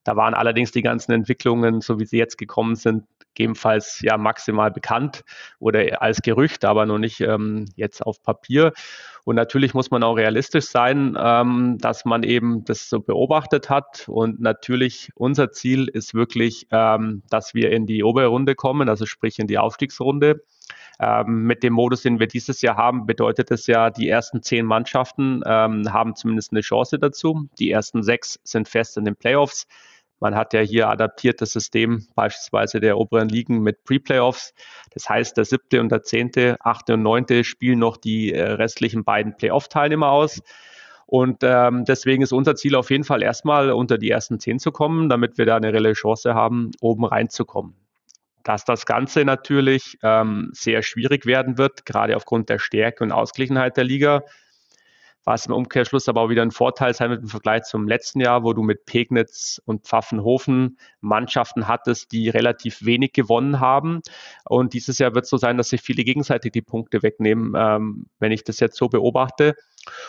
Da 0.04 0.14
waren 0.14 0.34
allerdings 0.34 0.70
die 0.70 0.82
ganzen 0.82 1.10
Entwicklungen, 1.10 1.80
so 1.80 1.98
wie 1.98 2.06
sie 2.06 2.16
jetzt 2.18 2.38
gekommen 2.38 2.76
sind, 2.76 3.02
gegebenenfalls 3.36 4.00
ja 4.00 4.16
maximal 4.16 4.70
bekannt 4.70 5.22
oder 5.60 6.02
als 6.02 6.22
Gerücht, 6.22 6.64
aber 6.64 6.86
noch 6.86 6.98
nicht 6.98 7.20
ähm, 7.20 7.66
jetzt 7.76 8.04
auf 8.04 8.22
Papier. 8.22 8.72
Und 9.24 9.36
natürlich 9.36 9.74
muss 9.74 9.90
man 9.90 10.02
auch 10.02 10.14
realistisch 10.14 10.66
sein, 10.66 11.16
ähm, 11.20 11.78
dass 11.78 12.04
man 12.04 12.22
eben 12.22 12.64
das 12.64 12.88
so 12.88 13.00
beobachtet 13.00 13.68
hat. 13.68 14.08
Und 14.08 14.40
natürlich 14.40 15.10
unser 15.14 15.50
Ziel 15.52 15.88
ist 15.88 16.14
wirklich, 16.14 16.66
ähm, 16.70 17.22
dass 17.28 17.52
wir 17.54 17.70
in 17.72 17.86
die 17.86 18.02
obere 18.02 18.28
Runde 18.28 18.54
kommen, 18.54 18.88
also 18.88 19.04
sprich 19.04 19.38
in 19.38 19.46
die 19.46 19.58
Aufstiegsrunde. 19.58 20.42
Ähm, 20.98 21.42
mit 21.42 21.62
dem 21.62 21.74
Modus, 21.74 22.02
den 22.02 22.18
wir 22.18 22.26
dieses 22.26 22.62
Jahr 22.62 22.76
haben, 22.76 23.04
bedeutet 23.04 23.50
es 23.50 23.66
ja, 23.66 23.90
die 23.90 24.08
ersten 24.08 24.42
zehn 24.42 24.64
Mannschaften 24.64 25.42
ähm, 25.44 25.92
haben 25.92 26.16
zumindest 26.16 26.52
eine 26.52 26.62
Chance 26.62 26.98
dazu. 26.98 27.48
Die 27.58 27.70
ersten 27.70 28.02
sechs 28.02 28.40
sind 28.44 28.68
fest 28.68 28.96
in 28.96 29.04
den 29.04 29.16
Playoffs. 29.16 29.66
Man 30.18 30.34
hat 30.34 30.54
ja 30.54 30.60
hier 30.60 30.88
adaptiert 30.88 31.40
das 31.40 31.52
System 31.52 32.06
beispielsweise 32.14 32.80
der 32.80 32.98
oberen 32.98 33.28
Ligen 33.28 33.60
mit 33.60 33.84
Pre-Playoffs. 33.84 34.54
Das 34.92 35.08
heißt, 35.08 35.36
der 35.36 35.44
siebte 35.44 35.80
und 35.80 35.90
der 35.90 36.02
zehnte, 36.02 36.56
achte 36.60 36.94
und 36.94 37.02
neunte 37.02 37.44
spielen 37.44 37.78
noch 37.78 37.96
die 37.98 38.32
äh, 38.32 38.42
restlichen 38.52 39.04
beiden 39.04 39.36
Playoff-Teilnehmer 39.36 40.08
aus. 40.08 40.40
Und 41.06 41.38
ähm, 41.42 41.84
deswegen 41.84 42.22
ist 42.22 42.32
unser 42.32 42.56
Ziel 42.56 42.74
auf 42.74 42.90
jeden 42.90 43.04
Fall 43.04 43.22
erstmal 43.22 43.70
unter 43.70 43.98
die 43.98 44.10
ersten 44.10 44.40
zehn 44.40 44.58
zu 44.58 44.72
kommen, 44.72 45.08
damit 45.08 45.38
wir 45.38 45.46
da 45.46 45.56
eine 45.56 45.72
reelle 45.72 45.92
Chance 45.92 46.34
haben, 46.34 46.72
oben 46.80 47.04
reinzukommen. 47.04 47.74
Dass 48.42 48.64
das 48.64 48.86
Ganze 48.86 49.24
natürlich 49.24 49.98
ähm, 50.02 50.50
sehr 50.52 50.82
schwierig 50.82 51.26
werden 51.26 51.58
wird, 51.58 51.86
gerade 51.86 52.16
aufgrund 52.16 52.48
der 52.48 52.58
Stärke 52.58 53.04
und 53.04 53.12
Ausgeglichenheit 53.12 53.76
der 53.76 53.84
Liga, 53.84 54.22
was 55.26 55.46
im 55.46 55.52
Umkehrschluss 55.52 56.08
aber 56.08 56.22
auch 56.22 56.28
wieder 56.28 56.42
ein 56.42 56.52
Vorteil 56.52 56.94
sein 56.94 57.10
wird 57.10 57.22
im 57.22 57.28
Vergleich 57.28 57.64
zum 57.64 57.88
letzten 57.88 58.20
Jahr, 58.20 58.44
wo 58.44 58.52
du 58.52 58.62
mit 58.62 58.86
Pegnitz 58.86 59.60
und 59.64 59.84
Pfaffenhofen 59.84 60.78
Mannschaften 61.00 61.66
hattest, 61.66 62.12
die 62.12 62.28
relativ 62.28 62.84
wenig 62.84 63.12
gewonnen 63.12 63.58
haben. 63.58 64.02
Und 64.44 64.72
dieses 64.72 64.98
Jahr 64.98 65.16
wird 65.16 65.24
es 65.24 65.30
so 65.30 65.36
sein, 65.36 65.58
dass 65.58 65.70
sich 65.70 65.82
viele 65.82 66.04
gegenseitig 66.04 66.52
die 66.52 66.62
Punkte 66.62 67.02
wegnehmen, 67.02 67.54
ähm, 67.56 68.06
wenn 68.20 68.30
ich 68.30 68.44
das 68.44 68.60
jetzt 68.60 68.76
so 68.76 68.88
beobachte. 68.88 69.56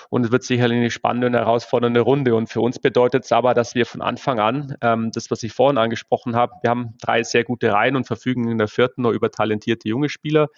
Und 0.09 0.23
es 0.23 0.31
wird 0.31 0.43
sicherlich 0.43 0.77
eine 0.77 0.91
spannende 0.91 1.25
und 1.25 1.33
herausfordernde 1.33 2.01
Runde. 2.01 2.35
Und 2.35 2.47
für 2.47 2.61
uns 2.61 2.77
bedeutet 2.77 3.25
es 3.25 3.31
aber, 3.31 3.55
dass 3.55 3.73
wir 3.73 3.87
von 3.87 4.03
Anfang 4.03 4.39
an, 4.39 4.77
ähm, 4.81 5.09
das, 5.11 5.31
was 5.31 5.41
ich 5.41 5.51
vorhin 5.51 5.79
angesprochen 5.79 6.35
habe, 6.35 6.53
wir 6.61 6.69
haben 6.69 6.93
drei 7.01 7.23
sehr 7.23 7.43
gute 7.43 7.73
Reihen 7.73 7.95
und 7.95 8.05
verfügen 8.05 8.47
in 8.51 8.59
der 8.59 8.67
vierten 8.67 9.01
nur 9.01 9.13
über 9.13 9.31
talentierte 9.31 9.89
junge 9.89 10.09
Spieler 10.09 10.49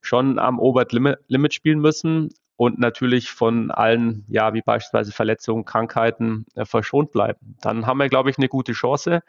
schon 0.00 0.38
am 0.38 0.60
Obert 0.60 0.92
Limit 0.92 1.54
spielen 1.54 1.80
müssen 1.80 2.30
und 2.56 2.78
natürlich 2.78 3.30
von 3.30 3.70
allen, 3.70 4.24
ja, 4.28 4.54
wie 4.54 4.62
beispielsweise 4.62 5.12
Verletzungen, 5.12 5.64
Krankheiten 5.64 6.46
äh, 6.54 6.64
verschont 6.64 7.12
bleiben. 7.12 7.56
Dann 7.60 7.86
haben 7.86 7.98
wir, 7.98 8.08
glaube 8.08 8.30
ich, 8.30 8.38
eine 8.38 8.48
gute 8.48 8.72
Chance. 8.72 9.22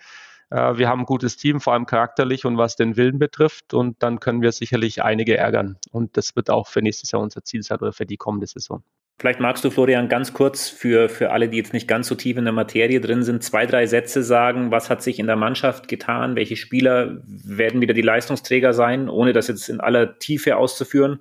Äh, 0.50 0.78
wir 0.78 0.88
haben 0.88 1.02
ein 1.02 1.06
gutes 1.06 1.36
Team, 1.36 1.60
vor 1.60 1.74
allem 1.74 1.86
charakterlich 1.86 2.46
und 2.46 2.58
was 2.58 2.76
den 2.76 2.96
Willen 2.96 3.20
betrifft. 3.20 3.74
Und 3.74 4.02
dann 4.02 4.20
können 4.20 4.42
wir 4.42 4.52
sicherlich 4.52 5.04
einige 5.04 5.38
ärgern. 5.38 5.78
Und 5.92 6.16
das 6.16 6.36
wird 6.36 6.50
auch 6.50 6.68
für 6.68 6.82
nächstes 6.82 7.12
Jahr 7.12 7.22
unser 7.22 7.44
Ziel 7.44 7.64
sein 7.64 7.80
oder 7.80 7.94
für 7.94 8.06
die 8.06 8.18
kommende 8.18 8.48
Saison. 8.48 8.84
Vielleicht 9.20 9.40
magst 9.40 9.66
du, 9.66 9.72
Florian, 9.72 10.10
ganz 10.10 10.32
kurz 10.34 10.70
für, 10.70 11.10
für 11.10 11.32
alle, 11.32 11.50
die 11.50 11.58
jetzt 11.58 11.74
nicht 11.74 11.88
ganz 11.88 12.08
so 12.08 12.14
tief 12.14 12.38
in 12.38 12.44
der 12.44 12.54
Materie 12.54 13.02
drin 13.02 13.24
sind, 13.24 13.44
zwei, 13.44 13.66
drei 13.66 13.88
Sätze 13.88 14.22
sagen, 14.22 14.70
was 14.70 14.92
hat 14.92 15.02
sich 15.02 15.18
in 15.18 15.26
der 15.26 15.36
Mannschaft 15.36 15.88
getan, 15.88 16.36
welche 16.36 16.56
Spieler 16.56 17.18
werden 17.26 17.82
wieder 17.82 17.96
die 17.96 18.04
Leistungsträger 18.04 18.74
sein, 18.74 19.10
ohne 19.10 19.34
das 19.34 19.48
jetzt 19.48 19.70
in 19.70 19.80
aller 19.80 20.20
Tiefe 20.20 20.56
auszuführen. 20.56 21.20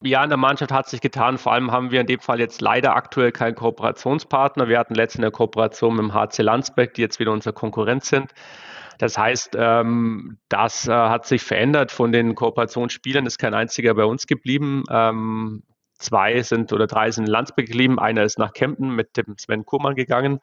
Ja, 0.00 0.22
in 0.22 0.30
der 0.30 0.36
Mannschaft 0.38 0.70
hat 0.70 0.88
sich 0.88 1.00
getan. 1.00 1.38
Vor 1.38 1.52
allem 1.52 1.72
haben 1.72 1.90
wir 1.90 2.00
in 2.00 2.06
dem 2.06 2.20
Fall 2.20 2.38
jetzt 2.38 2.60
leider 2.60 2.94
aktuell 2.94 3.32
keinen 3.32 3.56
Kooperationspartner. 3.56 4.68
Wir 4.68 4.78
hatten 4.78 4.94
letztens 4.94 5.24
eine 5.24 5.32
Kooperation 5.32 5.96
mit 5.96 6.04
dem 6.04 6.14
HC 6.14 6.42
Landsberg, 6.42 6.94
die 6.94 7.00
jetzt 7.00 7.18
wieder 7.18 7.32
unser 7.32 7.52
Konkurrent 7.52 8.04
sind. 8.04 8.32
Das 8.98 9.18
heißt, 9.18 9.56
ähm, 9.58 10.38
das 10.48 10.86
äh, 10.86 10.92
hat 10.92 11.26
sich 11.26 11.42
verändert. 11.42 11.90
Von 11.90 12.12
den 12.12 12.36
Kooperationsspielern 12.36 13.26
ist 13.26 13.38
kein 13.38 13.54
einziger 13.54 13.94
bei 13.94 14.04
uns 14.04 14.28
geblieben. 14.28 14.84
Ähm, 14.88 15.64
zwei 15.94 16.42
sind 16.42 16.72
oder 16.72 16.86
drei 16.86 17.10
sind 17.10 17.24
in 17.24 17.30
Landsberg 17.32 17.66
geblieben. 17.66 17.98
Einer 17.98 18.22
ist 18.22 18.38
nach 18.38 18.52
Kempten 18.52 18.90
mit 18.90 19.16
dem 19.16 19.36
Sven 19.36 19.64
Kurmann 19.66 19.96
gegangen. 19.96 20.38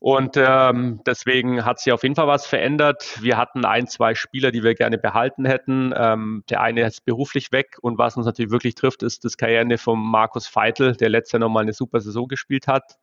Und 0.00 0.38
ähm, 0.38 1.02
deswegen 1.04 1.66
hat 1.66 1.78
sich 1.78 1.92
auf 1.92 2.02
jeden 2.02 2.14
Fall 2.14 2.26
was 2.26 2.46
verändert. 2.46 3.18
Wir 3.20 3.36
hatten 3.36 3.66
ein, 3.66 3.86
zwei 3.86 4.14
Spieler, 4.14 4.50
die 4.50 4.62
wir 4.62 4.74
gerne 4.74 4.96
behalten 4.96 5.44
hätten. 5.44 5.92
Ähm, 5.94 6.42
der 6.48 6.62
eine 6.62 6.86
ist 6.86 7.04
beruflich 7.04 7.52
weg 7.52 7.76
und 7.82 7.98
was 7.98 8.16
uns 8.16 8.24
natürlich 8.24 8.50
wirklich 8.50 8.74
trifft, 8.74 9.02
ist 9.02 9.26
das 9.26 9.36
Karriere 9.36 9.76
von 9.76 10.00
Markus 10.00 10.46
Feitel, 10.46 10.96
der 10.96 11.10
letztes 11.10 11.32
Jahr 11.32 11.40
nochmal 11.40 11.64
eine 11.64 11.74
super 11.74 12.00
Saison 12.00 12.28
gespielt 12.28 12.66
hat. 12.66 12.96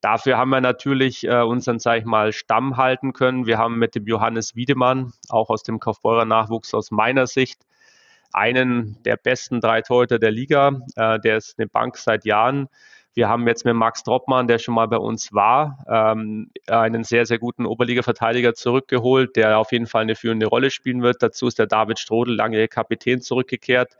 Dafür 0.00 0.38
haben 0.38 0.50
wir 0.50 0.60
natürlich 0.60 1.26
äh, 1.26 1.42
unseren, 1.42 1.80
sag 1.80 1.98
ich 1.98 2.04
mal, 2.04 2.32
Stamm 2.32 2.76
halten 2.76 3.12
können. 3.12 3.46
Wir 3.46 3.58
haben 3.58 3.80
mit 3.80 3.96
dem 3.96 4.06
Johannes 4.06 4.54
Wiedemann, 4.54 5.12
auch 5.28 5.50
aus 5.50 5.64
dem 5.64 5.80
Kaufbeurer 5.80 6.24
Nachwuchs 6.24 6.72
aus 6.72 6.92
meiner 6.92 7.26
Sicht, 7.26 7.66
einen 8.32 8.96
der 9.02 9.16
besten 9.16 9.60
drei 9.60 9.82
Torhüter 9.82 10.20
der 10.20 10.30
Liga. 10.30 10.82
Äh, 10.94 11.18
der 11.18 11.36
ist 11.38 11.58
eine 11.58 11.66
Bank 11.66 11.96
seit 11.96 12.24
Jahren. 12.24 12.68
Wir 13.14 13.28
haben 13.28 13.46
jetzt 13.46 13.64
mit 13.64 13.74
Max 13.74 14.04
Droppmann, 14.04 14.46
der 14.46 14.58
schon 14.58 14.74
mal 14.74 14.88
bei 14.88 14.96
uns 14.96 15.32
war, 15.32 15.84
ähm, 15.86 16.50
einen 16.66 17.04
sehr, 17.04 17.26
sehr 17.26 17.38
guten 17.38 17.66
Oberliga-Verteidiger 17.66 18.54
zurückgeholt, 18.54 19.36
der 19.36 19.58
auf 19.58 19.72
jeden 19.72 19.86
Fall 19.86 20.02
eine 20.02 20.14
führende 20.14 20.46
Rolle 20.46 20.70
spielen 20.70 21.02
wird. 21.02 21.22
Dazu 21.22 21.46
ist 21.46 21.58
der 21.58 21.66
David 21.66 21.98
Strodel, 21.98 22.36
langjähriger 22.36 22.68
Kapitän, 22.68 23.20
zurückgekehrt. 23.20 23.96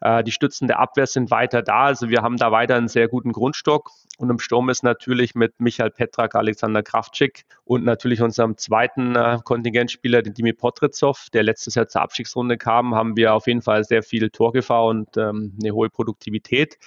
Äh, 0.00 0.22
die 0.24 0.32
Stützen 0.32 0.68
der 0.68 0.78
Abwehr 0.78 1.06
sind 1.06 1.30
weiter 1.30 1.62
da. 1.62 1.84
Also 1.84 2.08
wir 2.08 2.22
haben 2.22 2.36
da 2.36 2.52
weiter 2.52 2.76
einen 2.76 2.88
sehr 2.88 3.08
guten 3.08 3.32
Grundstock. 3.32 3.90
Und 4.16 4.30
im 4.30 4.40
Sturm 4.40 4.68
ist 4.68 4.82
natürlich 4.82 5.34
mit 5.34 5.60
Michael 5.60 5.90
Petrak, 5.90 6.34
Alexander 6.34 6.82
Kraftschik 6.82 7.44
und 7.64 7.84
natürlich 7.84 8.20
unserem 8.20 8.56
zweiten 8.56 9.14
äh, 9.14 9.38
Kontingentspieler, 9.44 10.22
den 10.22 10.34
Dimi 10.34 10.52
Potritsov, 10.52 11.28
der 11.32 11.44
letztes 11.44 11.76
Jahr 11.76 11.86
zur 11.86 12.02
Abstiegsrunde 12.02 12.58
kam, 12.58 12.96
haben 12.96 13.16
wir 13.16 13.34
auf 13.34 13.46
jeden 13.46 13.62
Fall 13.62 13.84
sehr 13.84 14.02
viel 14.02 14.30
Torgefahr 14.30 14.86
und 14.86 15.16
ähm, 15.16 15.56
eine 15.62 15.72
hohe 15.72 15.88
Produktivität. 15.88 16.78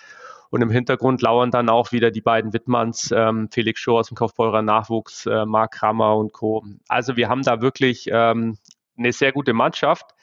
Und 0.51 0.61
im 0.61 0.69
Hintergrund 0.69 1.21
lauern 1.21 1.49
dann 1.49 1.69
auch 1.69 1.93
wieder 1.93 2.11
die 2.11 2.21
beiden 2.21 2.51
Wittmanns, 2.51 3.11
ähm, 3.15 3.49
Felix 3.49 3.79
Schor 3.79 4.01
aus 4.01 4.09
dem 4.09 4.15
Kaufbeurer 4.15 4.61
Nachwuchs, 4.61 5.25
äh, 5.25 5.45
Marc 5.45 5.71
Krammer 5.71 6.17
und 6.17 6.33
Co. 6.33 6.63
Also 6.89 7.15
wir 7.15 7.29
haben 7.29 7.41
da 7.41 7.61
wirklich 7.61 8.09
ähm, 8.11 8.57
eine 8.97 9.13
sehr 9.13 9.31
gute 9.31 9.53
Mannschaft, 9.53 10.13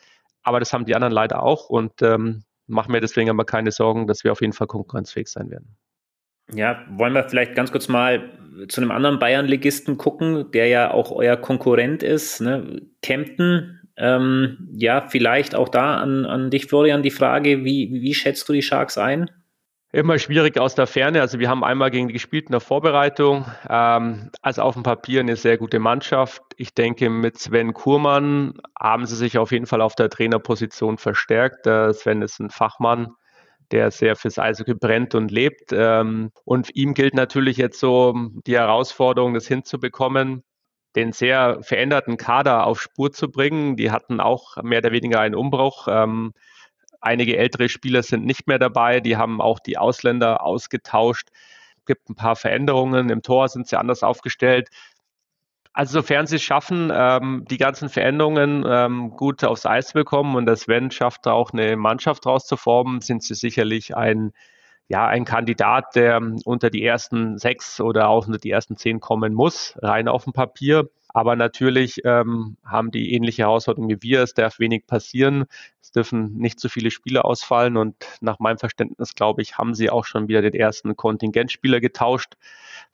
aber 0.43 0.61
das 0.61 0.73
haben 0.75 0.85
die 0.85 0.95
anderen 0.95 1.14
leider 1.14 1.43
auch 1.43 1.71
und 1.71 2.03
ähm, 2.03 2.45
machen 2.67 2.93
mir 2.93 3.01
deswegen 3.01 3.31
aber 3.31 3.47
keine 3.47 3.73
Sorgen, 3.73 4.07
dass 4.07 4.23
wir 4.23 4.33
auf 4.33 4.43
jeden 4.43 4.53
Fall 4.53 4.67
konkurrenzfähig 4.67 5.29
sein 5.29 5.51
werden. 5.51 5.79
Ja, 6.53 6.85
wollen 6.91 7.14
wir 7.14 7.29
vielleicht 7.29 7.55
ganz 7.55 7.73
kurz 7.73 7.88
mal 7.88 8.31
zu 8.69 8.81
einem 8.81 8.91
anderen 8.91 9.19
Bayern-Ligisten 9.19 9.97
gucken, 9.97 10.51
der 10.53 10.69
ja 10.69 10.91
auch 10.93 11.11
euer 11.11 11.37
Konkurrent 11.37 12.03
ist, 12.03 12.41
ne? 12.41 12.83
Kempten. 13.03 13.81
Ähm, 13.97 14.69
ja, 14.73 15.07
vielleicht 15.09 15.55
auch 15.55 15.69
da 15.69 15.97
an, 15.97 16.25
an 16.25 16.51
dich, 16.51 16.67
Florian, 16.67 17.03
die 17.03 17.11
Frage, 17.11 17.64
wie, 17.64 17.91
wie 17.93 18.14
schätzt 18.14 18.49
du 18.49 18.53
die 18.53 18.62
Sharks 18.62 18.97
ein? 18.97 19.31
Immer 19.90 20.18
schwierig 20.18 20.59
aus 20.59 20.74
der 20.74 20.87
Ferne. 20.87 21.22
Also 21.22 21.38
wir 21.38 21.48
haben 21.48 21.64
einmal 21.64 21.90
gegen 21.90 22.09
die 22.09 22.12
gespielt 22.12 22.46
in 22.46 22.53
der 22.53 22.61
Vorbereitung. 22.61 23.46
Ähm, 23.70 24.31
also 24.42 24.61
auf 24.61 24.74
dem 24.74 24.83
Papier 24.83 25.20
eine 25.20 25.37
sehr 25.37 25.57
gute 25.57 25.79
Mannschaft. 25.79 26.42
Ich 26.59 26.74
denke, 26.74 27.09
mit 27.09 27.38
Sven 27.38 27.72
Kurmann 27.72 28.61
haben 28.79 29.07
sie 29.07 29.16
sich 29.16 29.38
auf 29.38 29.51
jeden 29.51 29.64
Fall 29.64 29.81
auf 29.81 29.94
der 29.94 30.11
Trainerposition 30.11 30.98
verstärkt. 30.98 31.64
Der 31.64 31.94
Sven 31.94 32.20
ist 32.20 32.38
ein 32.38 32.51
Fachmann, 32.51 33.14
der 33.70 33.90
sehr 33.90 34.14
fürs 34.14 34.38
Eishockey 34.38 34.74
brennt 34.74 35.14
und 35.14 35.31
lebt. 35.31 35.72
Ähm, 35.72 36.33
und 36.44 36.77
ihm 36.77 36.92
gilt 36.92 37.14
natürlich 37.14 37.57
jetzt 37.57 37.81
so 37.81 38.14
die 38.46 38.57
Herausforderung, 38.59 39.33
das 39.33 39.46
hinzubekommen, 39.46 40.42
den 40.96 41.12
sehr 41.12 41.62
veränderten 41.62 42.18
Kader 42.18 42.66
auf 42.66 42.83
Spur 42.83 43.11
zu 43.11 43.31
bringen. 43.31 43.77
Die 43.77 43.90
hatten 43.90 44.20
auch 44.20 44.62
mehr 44.62 44.81
oder 44.81 44.92
weniger 44.92 45.20
einen 45.20 45.35
Umbruch. 45.35 45.88
Ähm, 45.90 46.35
Einige 47.01 47.37
ältere 47.37 47.69
Spieler 47.69 48.03
sind 48.03 48.25
nicht 48.25 48.47
mehr 48.47 48.59
dabei. 48.59 49.01
Die 49.01 49.17
haben 49.17 49.41
auch 49.41 49.61
die 49.61 49.79
Ausländer 49.79 50.43
ausgetauscht. 50.43 51.29
Es 51.79 51.85
gibt 51.87 52.09
ein 52.11 52.15
paar 52.15 52.37
Veränderungen. 52.37 53.11
Im 53.11 53.23
Tor 53.23 53.49
sind 53.49 53.69
sie 53.69 53.79
anders 53.79 54.03
aufgestellt. 54.03 54.69
Also 55.79 56.01
sofern 56.01 56.27
sie 56.27 56.37
es 56.37 56.43
schaffen, 56.43 56.91
ähm, 56.93 57.45
die 57.49 57.57
ganzen 57.57 57.89
Veränderungen 57.89 58.65
ähm, 58.67 59.11
gut 59.11 59.45
aufs 59.45 59.65
Eis 59.65 59.89
zu 59.89 59.95
bekommen 59.95 60.35
und 60.35 60.45
das 60.45 60.63
Sven 60.63 60.91
schafft 60.91 61.29
auch 61.29 61.53
eine 61.53 61.77
Mannschaft 61.77 62.27
rauszuformen, 62.27 63.01
sind 63.01 63.23
sie 63.23 63.35
sicherlich 63.35 63.97
ein, 63.97 64.33
ja, 64.88 65.07
ein 65.07 65.24
Kandidat, 65.24 65.94
der 65.94 66.20
unter 66.44 66.70
die 66.70 66.83
ersten 66.83 67.38
sechs 67.38 67.81
oder 67.81 68.09
auch 68.09 68.27
unter 68.27 68.38
die 68.38 68.51
ersten 68.51 68.77
zehn 68.77 69.01
kommen 69.01 69.35
muss, 69.35 69.74
rein 69.83 70.09
auf 70.09 70.24
dem 70.24 70.33
Papier. 70.33 70.88
Aber 71.09 71.37
natürlich 71.37 72.03
ähm, 72.05 72.57
haben 72.64 72.90
die 72.90 73.12
ähnliche 73.12 73.42
Herausforderungen 73.42 73.90
wie 73.90 74.03
wir. 74.03 74.22
Es 74.22 74.35
darf 74.35 74.59
wenig 74.59 74.87
passieren. 74.87 75.44
Es 75.83 75.90
dürfen 75.90 76.37
nicht 76.37 76.61
zu 76.61 76.68
viele 76.68 76.90
Spieler 76.90 77.24
ausfallen. 77.24 77.77
Und 77.77 77.96
nach 78.20 78.38
meinem 78.38 78.59
Verständnis, 78.59 79.14
glaube 79.14 79.42
ich, 79.42 79.59
haben 79.59 79.74
sie 79.74 79.90
auch 79.90 80.05
schon 80.05 80.29
wieder 80.29 80.42
den 80.42 80.55
ersten 80.55 80.96
Kontingentspieler 80.96 81.81
getauscht, 81.81 82.35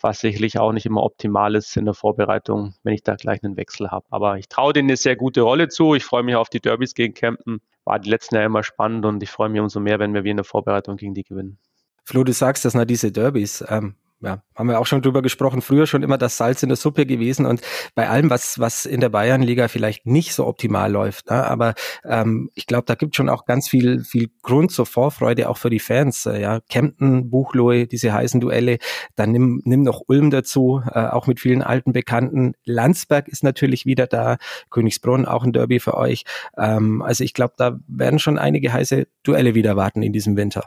was 0.00 0.20
sicherlich 0.20 0.59
auch 0.59 0.72
nicht 0.72 0.87
immer 0.87 1.02
optimal 1.02 1.54
ist 1.54 1.76
in 1.76 1.85
der 1.85 1.94
Vorbereitung, 1.94 2.74
wenn 2.83 2.94
ich 2.94 3.02
da 3.02 3.16
gleich 3.16 3.42
einen 3.42 3.57
Wechsel 3.57 3.90
habe. 3.90 4.07
Aber 4.11 4.38
ich 4.38 4.48
traue 4.48 4.72
denen 4.72 4.88
eine 4.88 4.96
sehr 4.96 5.16
gute 5.16 5.42
Rolle 5.42 5.68
zu. 5.68 5.94
Ich 5.94 6.04
freue 6.04 6.22
mich 6.22 6.37
auf 6.37 6.48
die 6.48 6.61
Derbys 6.61 6.94
gegen 6.94 7.14
Kempten. 7.14 7.61
War 7.85 7.98
die 7.98 8.11
letzten 8.11 8.37
Jahre 8.37 8.46
immer 8.46 8.62
spannend 8.62 9.04
und 9.07 9.22
ich 9.22 9.30
freue 9.30 9.48
mich 9.48 9.61
umso 9.61 9.80
mehr, 9.80 9.98
wenn 9.98 10.14
wir 10.14 10.24
wie 10.24 10.30
in 10.30 10.38
der 10.38 10.44
Vorbereitung 10.44 10.96
gegen 10.96 11.14
die 11.14 11.24
gewinnen. 11.24 11.59
Flo, 12.05 12.23
du 12.23 12.33
sagst 12.33 12.64
das, 12.64 12.75
na, 12.75 12.85
diese 12.85 13.12
Derbys. 13.12 13.64
Ähm, 13.69 13.95
ja, 14.25 14.43
haben 14.55 14.69
wir 14.69 14.81
auch 14.81 14.87
schon 14.87 15.03
drüber 15.03 15.21
gesprochen, 15.21 15.61
früher 15.61 15.87
schon 15.87 16.03
immer 16.03 16.17
das 16.17 16.37
Salz 16.38 16.62
in 16.62 16.71
der 16.71 16.77
Suppe 16.77 17.05
gewesen 17.05 17.45
und 17.45 17.61
bei 17.95 18.09
allem, 18.09 18.31
was, 18.31 18.59
was 18.59 18.87
in 18.87 19.01
der 19.01 19.11
Bayernliga 19.11 19.69
vielleicht 19.69 20.07
nicht 20.07 20.35
so 20.35 20.47
optimal 20.47 20.90
läuft, 20.90 21.31
ne? 21.31 21.45
aber 21.45 21.75
ähm, 22.05 22.51
ich 22.55 22.67
glaube, 22.67 22.85
da 22.87 22.95
gibt 22.95 23.17
schon 23.17 23.29
auch 23.29 23.45
ganz 23.45 23.69
viel, 23.69 24.03
viel 24.03 24.31
Grund 24.43 24.71
zur 24.71 24.87
Vorfreude, 24.87 25.49
auch 25.49 25.59
für 25.59 25.69
die 25.69 25.79
Fans. 25.79 26.25
Äh, 26.27 26.40
ja, 26.40 26.61
Kempten, 26.71 27.29
Buchloe, 27.29 27.87
diese 27.87 28.12
heißen 28.12 28.40
Duelle, 28.40 28.79
dann 29.14 29.33
nimm, 29.33 29.61
nimm 29.64 29.83
noch 29.83 30.03
Ulm 30.07 30.31
dazu, 30.31 30.83
äh, 30.90 31.07
auch 31.07 31.27
mit 31.27 31.40
vielen 31.40 31.62
alten 31.62 31.93
Bekannten. 31.93 32.55
Landsberg 32.64 33.29
ist 33.29 33.45
natürlich 33.45 33.85
wieder 33.85 34.07
da, 34.07 34.38
Königsbrunn 34.71 35.27
auch 35.27 35.45
ein 35.45 35.53
Derby 35.53 35.81
für 35.81 35.95
euch. 35.95 36.25
Ähm, 36.57 37.03
also 37.03 37.25
ich 37.25 37.35
glaube, 37.35 37.55
da 37.59 37.79
werden 37.87 38.19
schon 38.19 38.38
einige 38.38 38.73
heiße 38.73 39.07
Duelle 39.23 39.55
wieder 39.55 39.77
warten 39.77 40.03
in 40.03 40.12
diesem 40.12 40.37
Winter. 40.37 40.64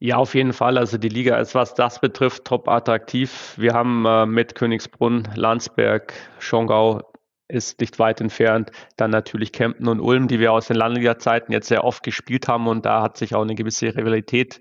Ja, 0.00 0.16
auf 0.16 0.34
jeden 0.34 0.52
Fall. 0.52 0.76
Also 0.76 0.98
die 0.98 1.08
Liga 1.08 1.36
ist, 1.38 1.54
was 1.54 1.74
das 1.74 2.00
betrifft, 2.00 2.44
top 2.44 2.68
attraktiv. 2.68 3.54
Wir 3.56 3.72
haben 3.72 4.04
äh, 4.06 4.26
mit 4.26 4.54
Königsbrunn, 4.54 5.28
Landsberg, 5.34 6.12
Schongau 6.38 7.00
ist 7.48 7.80
nicht 7.80 7.98
weit 7.98 8.20
entfernt. 8.20 8.70
Dann 8.96 9.10
natürlich 9.10 9.52
Kempten 9.52 9.88
und 9.88 10.00
Ulm, 10.00 10.28
die 10.28 10.40
wir 10.40 10.52
aus 10.52 10.66
den 10.66 10.76
Landliga-Zeiten 10.76 11.52
jetzt 11.52 11.68
sehr 11.68 11.84
oft 11.84 12.02
gespielt 12.02 12.48
haben 12.48 12.66
und 12.66 12.84
da 12.86 13.02
hat 13.02 13.16
sich 13.16 13.34
auch 13.34 13.42
eine 13.42 13.54
gewisse 13.54 13.94
Rivalität 13.94 14.60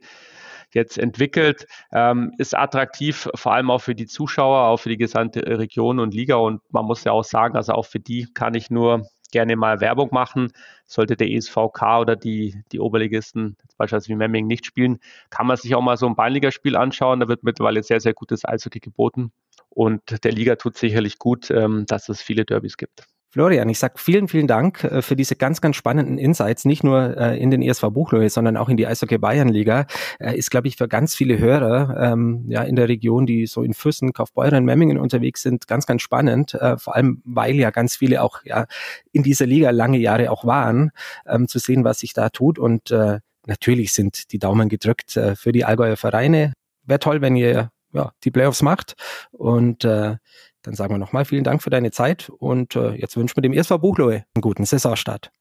jetzt 0.71 0.97
entwickelt. 0.97 1.67
Ähm, 1.91 2.33
ist 2.37 2.55
attraktiv, 2.57 3.29
vor 3.35 3.53
allem 3.53 3.71
auch 3.71 3.81
für 3.81 3.95
die 3.95 4.07
Zuschauer, 4.07 4.67
auch 4.67 4.77
für 4.77 4.89
die 4.89 4.97
gesamte 4.97 5.41
Region 5.59 5.99
und 5.99 6.13
Liga 6.13 6.35
und 6.35 6.61
man 6.71 6.85
muss 6.85 7.03
ja 7.03 7.11
auch 7.11 7.23
sagen, 7.23 7.55
also 7.55 7.73
auch 7.73 7.85
für 7.85 7.99
die 7.99 8.27
kann 8.33 8.53
ich 8.53 8.69
nur 8.69 9.07
gerne 9.31 9.55
mal 9.55 9.81
Werbung 9.81 10.09
machen. 10.11 10.51
Sollte 10.93 11.17
der 11.17 11.31
ESVK 11.31 12.01
oder 12.01 12.15
die, 12.15 12.55
die 12.71 12.79
Oberligisten, 12.79 13.57
beispielsweise 13.77 14.09
wie 14.09 14.15
Memming, 14.15 14.45
nicht 14.45 14.65
spielen, 14.67 14.99
kann 15.31 15.47
man 15.47 15.57
sich 15.57 15.73
auch 15.73 15.81
mal 15.81 15.97
so 15.97 16.05
ein 16.05 16.15
Beinligaspiel 16.15 16.75
anschauen. 16.75 17.19
Da 17.19 17.27
wird 17.27 17.43
mittlerweile 17.43 17.81
sehr, 17.81 17.99
sehr 17.99 18.13
gutes 18.13 18.45
Eishockey 18.45 18.79
geboten. 18.79 19.31
Und 19.69 20.23
der 20.23 20.31
Liga 20.31 20.55
tut 20.55 20.77
sicherlich 20.77 21.17
gut, 21.17 21.49
ähm, 21.49 21.85
dass 21.87 22.09
es 22.09 22.21
viele 22.21 22.45
Derbys 22.45 22.77
gibt. 22.77 23.07
Florian, 23.33 23.67
ich 23.67 23.79
sag 23.79 23.99
vielen, 23.99 24.27
vielen 24.27 24.45
Dank 24.45 24.83
äh, 24.83 25.01
für 25.01 25.15
diese 25.15 25.35
ganz, 25.35 25.59
ganz 25.59 25.75
spannenden 25.75 26.19
Insights, 26.19 26.65
nicht 26.65 26.83
nur 26.83 27.17
äh, 27.17 27.35
in 27.39 27.49
den 27.49 27.63
ESV 27.63 27.85
Buchloe, 27.89 28.29
sondern 28.29 28.57
auch 28.57 28.69
in 28.69 28.77
die 28.77 28.85
Eishockey 28.85 29.17
Bayern 29.17 29.49
Liga. 29.49 29.87
Äh, 30.19 30.37
ist, 30.37 30.51
glaube 30.51 30.67
ich, 30.67 30.75
für 30.75 30.87
ganz 30.87 31.15
viele 31.15 31.39
Hörer 31.39 31.97
ähm, 31.99 32.45
ja 32.47 32.61
in 32.61 32.75
der 32.75 32.89
Region, 32.89 33.25
die 33.25 33.47
so 33.47 33.63
in 33.63 33.73
Füssen, 33.73 34.13
Kaufbeuren, 34.13 34.65
Memmingen 34.65 34.99
unterwegs 34.99 35.41
sind, 35.41 35.67
ganz, 35.67 35.87
ganz 35.87 36.03
spannend. 36.03 36.53
Äh, 36.53 36.77
vor 36.77 36.95
allem, 36.95 37.23
weil 37.25 37.55
ja 37.55 37.71
ganz 37.71 37.95
viele 37.95 38.21
auch 38.21 38.43
ja 38.45 38.67
in 39.13 39.23
dieser 39.23 39.47
Liga 39.47 39.71
lange 39.71 39.97
Jahre 39.97 40.29
auch 40.29 40.45
waren, 40.45 40.91
ähm, 41.25 41.47
zu 41.47 41.57
sehen, 41.57 41.83
was 41.83 42.01
sich 42.01 42.13
da 42.13 42.29
tut. 42.29 42.59
Und 42.59 42.91
äh, 42.91 43.17
natürlich 43.47 43.93
sind 43.93 44.31
die 44.31 44.37
Daumen 44.37 44.69
gedrückt 44.69 45.17
äh, 45.17 45.35
für 45.35 45.51
die 45.51 45.65
Allgäuer 45.65 45.97
Vereine. 45.97 46.53
Wäre 46.85 46.99
toll, 46.99 47.21
wenn 47.21 47.35
ihr 47.35 47.71
ja, 47.93 48.11
die 48.23 48.29
Playoffs 48.29 48.61
macht. 48.61 48.93
Und 49.31 49.85
äh, 49.85 50.17
dann 50.63 50.73
sagen 50.73 50.93
wir 50.93 50.97
nochmal 50.97 51.25
vielen 51.25 51.43
Dank 51.43 51.61
für 51.61 51.69
deine 51.69 51.91
Zeit 51.91 52.29
und 52.29 52.75
äh, 52.75 52.91
jetzt 52.93 53.15
wünschen 53.15 53.37
wir 53.37 53.41
dem 53.41 53.53
ESV 53.53 53.77
Buchloe 53.79 54.23
einen 54.33 54.41
guten 54.41 54.65
Saisonstart. 54.65 55.31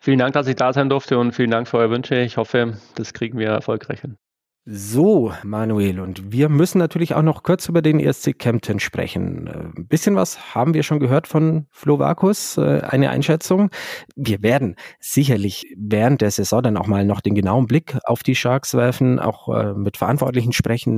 Vielen 0.00 0.18
Dank, 0.18 0.32
dass 0.32 0.46
ich 0.46 0.56
da 0.56 0.72
sein 0.72 0.88
durfte 0.88 1.18
und 1.18 1.32
vielen 1.32 1.50
Dank 1.50 1.68
für 1.68 1.78
eure 1.78 1.90
Wünsche. 1.90 2.16
Ich 2.20 2.36
hoffe, 2.36 2.78
das 2.94 3.12
kriegen 3.12 3.38
wir 3.38 3.48
erfolgreich 3.48 4.00
hin. 4.00 4.16
So, 4.66 5.32
Manuel, 5.44 5.98
und 5.98 6.30
wir 6.30 6.50
müssen 6.50 6.76
natürlich 6.76 7.14
auch 7.14 7.22
noch 7.22 7.42
kurz 7.42 7.68
über 7.70 7.80
den 7.80 7.98
ESC 8.00 8.38
Kempten 8.38 8.80
sprechen. 8.80 9.46
Äh, 9.46 9.78
ein 9.78 9.86
bisschen 9.86 10.14
was 10.14 10.54
haben 10.54 10.74
wir 10.74 10.82
schon 10.82 11.00
gehört 11.00 11.26
von 11.26 11.66
Flo 11.70 11.98
Vakus, 11.98 12.58
äh, 12.58 12.82
eine 12.86 13.08
Einschätzung. 13.08 13.70
Wir 14.14 14.42
werden 14.42 14.76
sicherlich 15.00 15.74
während 15.78 16.20
der 16.20 16.30
Saison 16.30 16.62
dann 16.62 16.76
auch 16.76 16.86
mal 16.86 17.06
noch 17.06 17.22
den 17.22 17.34
genauen 17.34 17.66
Blick 17.66 17.96
auf 18.04 18.22
die 18.22 18.34
Sharks 18.34 18.74
werfen, 18.74 19.18
auch 19.18 19.48
äh, 19.48 19.72
mit 19.72 19.96
Verantwortlichen 19.96 20.52
sprechen, 20.52 20.88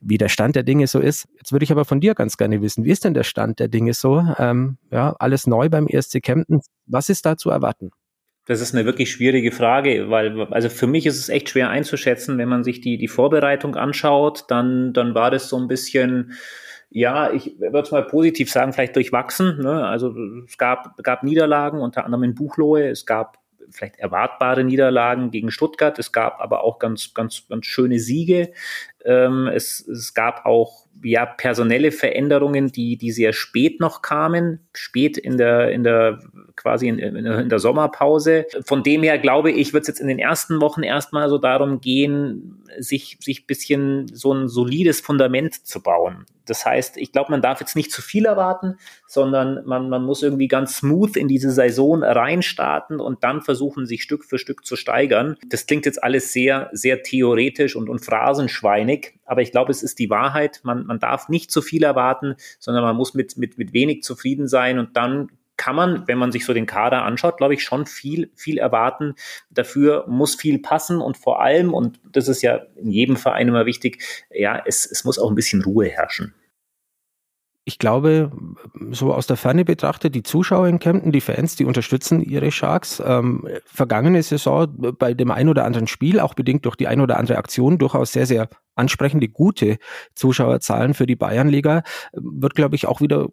wie 0.00 0.18
der 0.18 0.28
Stand 0.28 0.56
der 0.56 0.62
Dinge 0.62 0.86
so 0.86 0.98
ist. 0.98 1.26
Jetzt 1.36 1.52
würde 1.52 1.64
ich 1.64 1.72
aber 1.72 1.84
von 1.84 2.00
dir 2.00 2.14
ganz 2.14 2.36
gerne 2.36 2.60
wissen, 2.60 2.84
wie 2.84 2.90
ist 2.90 3.04
denn 3.04 3.14
der 3.14 3.22
Stand 3.24 3.58
der 3.60 3.68
Dinge 3.68 3.94
so? 3.94 4.22
Ähm, 4.38 4.76
ja, 4.90 5.14
alles 5.18 5.46
neu 5.46 5.68
beim 5.68 5.86
ESC 5.86 6.20
Kempten. 6.22 6.60
Was 6.86 7.08
ist 7.08 7.24
da 7.24 7.36
zu 7.36 7.50
erwarten? 7.50 7.90
Das 8.50 8.60
ist 8.60 8.74
eine 8.74 8.84
wirklich 8.84 9.12
schwierige 9.12 9.52
Frage, 9.52 10.10
weil, 10.10 10.48
also 10.50 10.68
für 10.68 10.88
mich 10.88 11.06
ist 11.06 11.18
es 11.18 11.28
echt 11.28 11.50
schwer 11.50 11.70
einzuschätzen, 11.70 12.36
wenn 12.36 12.48
man 12.48 12.64
sich 12.64 12.80
die, 12.80 12.98
die 12.98 13.06
Vorbereitung 13.06 13.76
anschaut, 13.76 14.46
dann, 14.48 14.92
dann 14.92 15.14
war 15.14 15.30
das 15.30 15.48
so 15.48 15.56
ein 15.56 15.68
bisschen, 15.68 16.32
ja, 16.88 17.32
ich 17.32 17.60
würde 17.60 17.78
es 17.78 17.92
mal 17.92 18.04
positiv 18.04 18.50
sagen, 18.50 18.72
vielleicht 18.72 18.96
durchwachsen. 18.96 19.60
Ne? 19.62 19.86
Also 19.86 20.12
es 20.48 20.58
gab, 20.58 21.00
gab 21.04 21.22
Niederlagen, 21.22 21.80
unter 21.80 22.04
anderem 22.04 22.24
in 22.24 22.34
Buchlohe, 22.34 22.88
es 22.88 23.06
gab 23.06 23.38
vielleicht 23.70 24.00
erwartbare 24.00 24.64
Niederlagen 24.64 25.30
gegen 25.30 25.52
Stuttgart, 25.52 25.96
es 26.00 26.10
gab 26.10 26.40
aber 26.40 26.64
auch 26.64 26.80
ganz, 26.80 27.14
ganz, 27.14 27.46
ganz 27.48 27.66
schöne 27.66 28.00
Siege. 28.00 28.50
Ähm, 29.04 29.46
es, 29.46 29.86
es 29.86 30.12
gab 30.12 30.44
auch 30.44 30.86
ja, 31.04 31.24
personelle 31.24 31.92
Veränderungen, 31.92 32.72
die, 32.72 32.96
die 32.96 33.12
sehr 33.12 33.32
spät 33.32 33.80
noch 33.80 34.02
kamen, 34.02 34.60
spät 34.74 35.16
in 35.16 35.36
der, 35.36 35.70
in 35.70 35.84
der, 35.84 36.18
quasi 36.60 36.88
in, 36.88 36.98
in 36.98 37.48
der 37.48 37.58
Sommerpause. 37.58 38.46
Von 38.64 38.82
dem 38.82 39.02
her 39.02 39.18
glaube 39.18 39.50
ich, 39.50 39.72
wird 39.72 39.82
es 39.82 39.88
jetzt 39.88 40.00
in 40.00 40.08
den 40.08 40.18
ersten 40.18 40.60
Wochen 40.60 40.82
erstmal 40.82 41.28
so 41.28 41.38
darum 41.38 41.80
gehen, 41.80 42.64
sich, 42.78 43.16
sich 43.20 43.46
bisschen 43.46 44.08
so 44.14 44.32
ein 44.32 44.48
solides 44.48 45.00
Fundament 45.00 45.66
zu 45.66 45.82
bauen. 45.82 46.26
Das 46.50 46.66
heißt, 46.66 46.96
ich 46.96 47.12
glaube, 47.12 47.30
man 47.30 47.42
darf 47.42 47.60
jetzt 47.60 47.76
nicht 47.76 47.92
zu 47.92 48.02
viel 48.02 48.24
erwarten, 48.24 48.76
sondern 49.06 49.64
man, 49.66 49.88
man 49.88 50.04
muss 50.04 50.22
irgendwie 50.22 50.48
ganz 50.48 50.78
smooth 50.78 51.16
in 51.16 51.28
diese 51.28 51.52
Saison 51.52 52.02
reinstarten 52.02 52.98
und 52.98 53.22
dann 53.22 53.40
versuchen, 53.40 53.86
sich 53.86 54.02
Stück 54.02 54.24
für 54.24 54.36
Stück 54.36 54.66
zu 54.66 54.74
steigern. 54.74 55.36
Das 55.46 55.66
klingt 55.66 55.86
jetzt 55.86 56.02
alles 56.02 56.32
sehr, 56.32 56.68
sehr 56.72 57.04
theoretisch 57.04 57.76
und, 57.76 57.88
und 57.88 58.04
phrasenschweinig, 58.04 59.14
aber 59.24 59.42
ich 59.42 59.52
glaube, 59.52 59.70
es 59.70 59.84
ist 59.84 60.00
die 60.00 60.10
Wahrheit. 60.10 60.60
Man, 60.64 60.86
man 60.86 60.98
darf 60.98 61.28
nicht 61.28 61.52
zu 61.52 61.62
viel 61.62 61.84
erwarten, 61.84 62.34
sondern 62.58 62.82
man 62.82 62.96
muss 62.96 63.14
mit, 63.14 63.36
mit, 63.36 63.56
mit 63.56 63.72
wenig 63.72 64.02
zufrieden 64.02 64.48
sein 64.48 64.80
und 64.80 64.96
dann 64.96 65.28
kann 65.60 65.76
man, 65.76 66.08
wenn 66.08 66.16
man 66.16 66.32
sich 66.32 66.46
so 66.46 66.54
den 66.54 66.64
Kader 66.64 67.02
anschaut, 67.02 67.36
glaube 67.36 67.52
ich, 67.52 67.62
schon 67.62 67.84
viel, 67.84 68.30
viel 68.34 68.56
erwarten. 68.56 69.14
Dafür 69.50 70.06
muss 70.08 70.34
viel 70.34 70.58
passen 70.58 71.02
und 71.02 71.18
vor 71.18 71.42
allem, 71.42 71.74
und 71.74 72.00
das 72.10 72.28
ist 72.28 72.40
ja 72.40 72.62
in 72.76 72.90
jedem 72.90 73.16
Verein 73.16 73.46
immer 73.46 73.66
wichtig, 73.66 74.02
ja, 74.30 74.62
es, 74.64 74.90
es 74.90 75.04
muss 75.04 75.18
auch 75.18 75.28
ein 75.28 75.34
bisschen 75.34 75.62
Ruhe 75.62 75.86
herrschen 75.86 76.34
ich 77.64 77.78
glaube, 77.78 78.32
so 78.90 79.12
aus 79.12 79.26
der 79.28 79.36
Ferne 79.36 79.64
betrachtet, 79.64 80.14
die 80.14 80.22
Zuschauer 80.22 80.66
in 80.66 80.78
Kempten, 80.80 81.12
die 81.12 81.20
Fans, 81.20 81.54
die 81.54 81.66
unterstützen 81.66 82.20
ihre 82.20 82.50
Sharks. 82.50 83.00
Ähm, 83.04 83.46
vergangene 83.64 84.22
Saison 84.22 84.66
bei 84.98 85.14
dem 85.14 85.30
ein 85.30 85.48
oder 85.48 85.64
anderen 85.66 85.86
Spiel, 85.86 86.18
auch 86.18 86.34
bedingt 86.34 86.64
durch 86.64 86.74
die 86.74 86.88
ein 86.88 87.00
oder 87.00 87.18
andere 87.18 87.38
Aktion, 87.38 87.78
durchaus 87.78 88.12
sehr, 88.12 88.26
sehr 88.26 88.48
ansprechende, 88.74 89.28
gute 89.28 89.76
Zuschauerzahlen 90.14 90.94
für 90.94 91.06
die 91.06 91.16
Bayernliga, 91.16 91.82
wird, 92.12 92.54
glaube 92.56 92.74
ich, 92.74 92.86
auch 92.88 93.00
wieder 93.00 93.28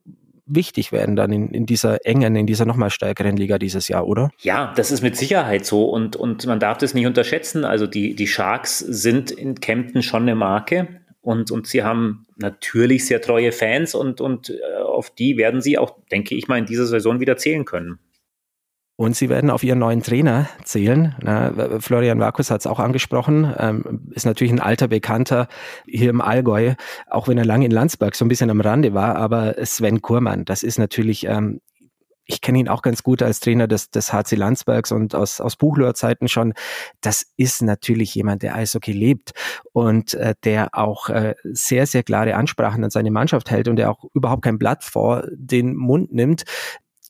wichtig 0.48 0.92
werden 0.92 1.16
dann 1.16 1.32
in, 1.32 1.50
in 1.50 1.66
dieser 1.66 2.06
engen, 2.06 2.36
in 2.36 2.48
dieser 2.48 2.66
nochmal 2.66 2.90
stärkeren 2.90 3.38
Liga 3.38 3.60
dieses 3.60 3.88
Jahr, 3.88 4.08
oder? 4.08 4.30
Ja, 4.40 4.74
das 4.76 4.92
ist 4.92 5.02
mit 5.02 5.16
Sicherheit 5.16 5.66
so 5.66 5.86
und, 5.86 6.16
und 6.16 6.46
man 6.46 6.60
darf 6.60 6.78
das 6.78 6.94
nicht 6.94 7.06
unterschätzen. 7.06 7.66
Also 7.66 7.88
die, 7.88 8.16
die 8.16 8.28
Sharks 8.28 8.80
sind 8.80 9.32
in 9.32 9.60
Kempten 9.60 10.02
schon 10.02 10.24
eine 10.24 10.36
Marke 10.36 10.88
und, 11.22 11.52
und 11.52 11.68
sie 11.68 11.84
haben 11.84 12.26
natürlich 12.38 13.06
sehr 13.06 13.22
treue 13.22 13.52
Fans 13.52 13.94
und, 13.94 14.22
und 14.22 14.50
äh, 14.50 14.82
auf 14.82 15.10
die 15.10 15.38
werden 15.38 15.62
sie 15.62 15.78
auch, 15.78 15.98
denke 16.12 16.36
ich 16.36 16.48
mal, 16.48 16.58
in 16.58 16.66
dieser 16.66 16.86
Saison 16.86 17.20
wieder 17.20 17.38
zählen 17.38 17.66
können. 17.66 18.00
Und 18.98 19.16
sie 19.16 19.30
werden 19.30 19.52
auf 19.52 19.64
ihren 19.64 19.78
neuen 19.78 20.02
Trainer 20.02 20.50
zählen. 20.64 21.16
Florian 21.80 22.20
Vakus 22.20 22.50
hat 22.50 22.62
es 22.62 22.68
auch 22.68 22.80
angesprochen, 22.80 23.54
ähm, 23.58 24.10
ist 24.12 24.26
natürlich 24.26 24.52
ein 24.52 24.60
alter 24.60 24.88
Bekannter 24.88 25.48
hier 25.86 26.10
im 26.10 26.20
Allgäu, 26.20 26.74
auch 27.08 27.28
wenn 27.28 27.38
er 27.38 27.46
lange 27.46 27.66
in 27.66 27.72
Landsberg 27.72 28.16
so 28.16 28.26
ein 28.26 28.28
bisschen 28.28 28.50
am 28.50 28.60
Rande 28.60 28.96
war. 28.96 29.16
Aber 29.16 29.54
Sven 29.64 30.02
Kurmann, 30.02 30.46
das 30.46 30.64
ist 30.64 30.80
natürlich 30.80 31.28
ähm, 31.28 31.62
ich 32.28 32.42
kenne 32.42 32.60
ihn 32.60 32.68
auch 32.68 32.82
ganz 32.82 33.04
gut 33.04 33.22
als 33.22 33.40
Trainer 33.40 33.68
des, 33.68 33.90
des 33.90 34.12
HC 34.12 34.36
Landsbergs 34.36 34.92
und 34.92 35.16
aus, 35.16 35.40
aus 35.40 35.56
Buchloher 35.56 35.94
Zeiten 35.94 36.28
schon. 36.28 36.54
Das 37.02 37.26
ist 37.38 37.62
natürlich 37.62 38.14
jemand, 38.14 38.44
der 38.44 38.56
Eishockey 38.56 38.92
lebt 38.92 39.32
und 39.72 40.14
äh, 40.14 40.36
der 40.44 40.78
auch 40.78 41.10
äh, 41.10 41.36
sehr, 41.44 41.88
sehr 41.88 42.04
klare 42.04 42.36
Ansprachen 42.36 42.84
an 42.84 42.90
seine 42.90 43.12
Mannschaft 43.12 43.50
hält 43.50 43.68
und 43.68 43.78
der 43.78 43.90
auch 43.90 44.04
überhaupt 44.14 44.44
kein 44.44 44.60
Blatt 44.60 44.84
vor 44.84 45.24
den 45.32 45.76
Mund 45.76 46.14
nimmt 46.14 46.44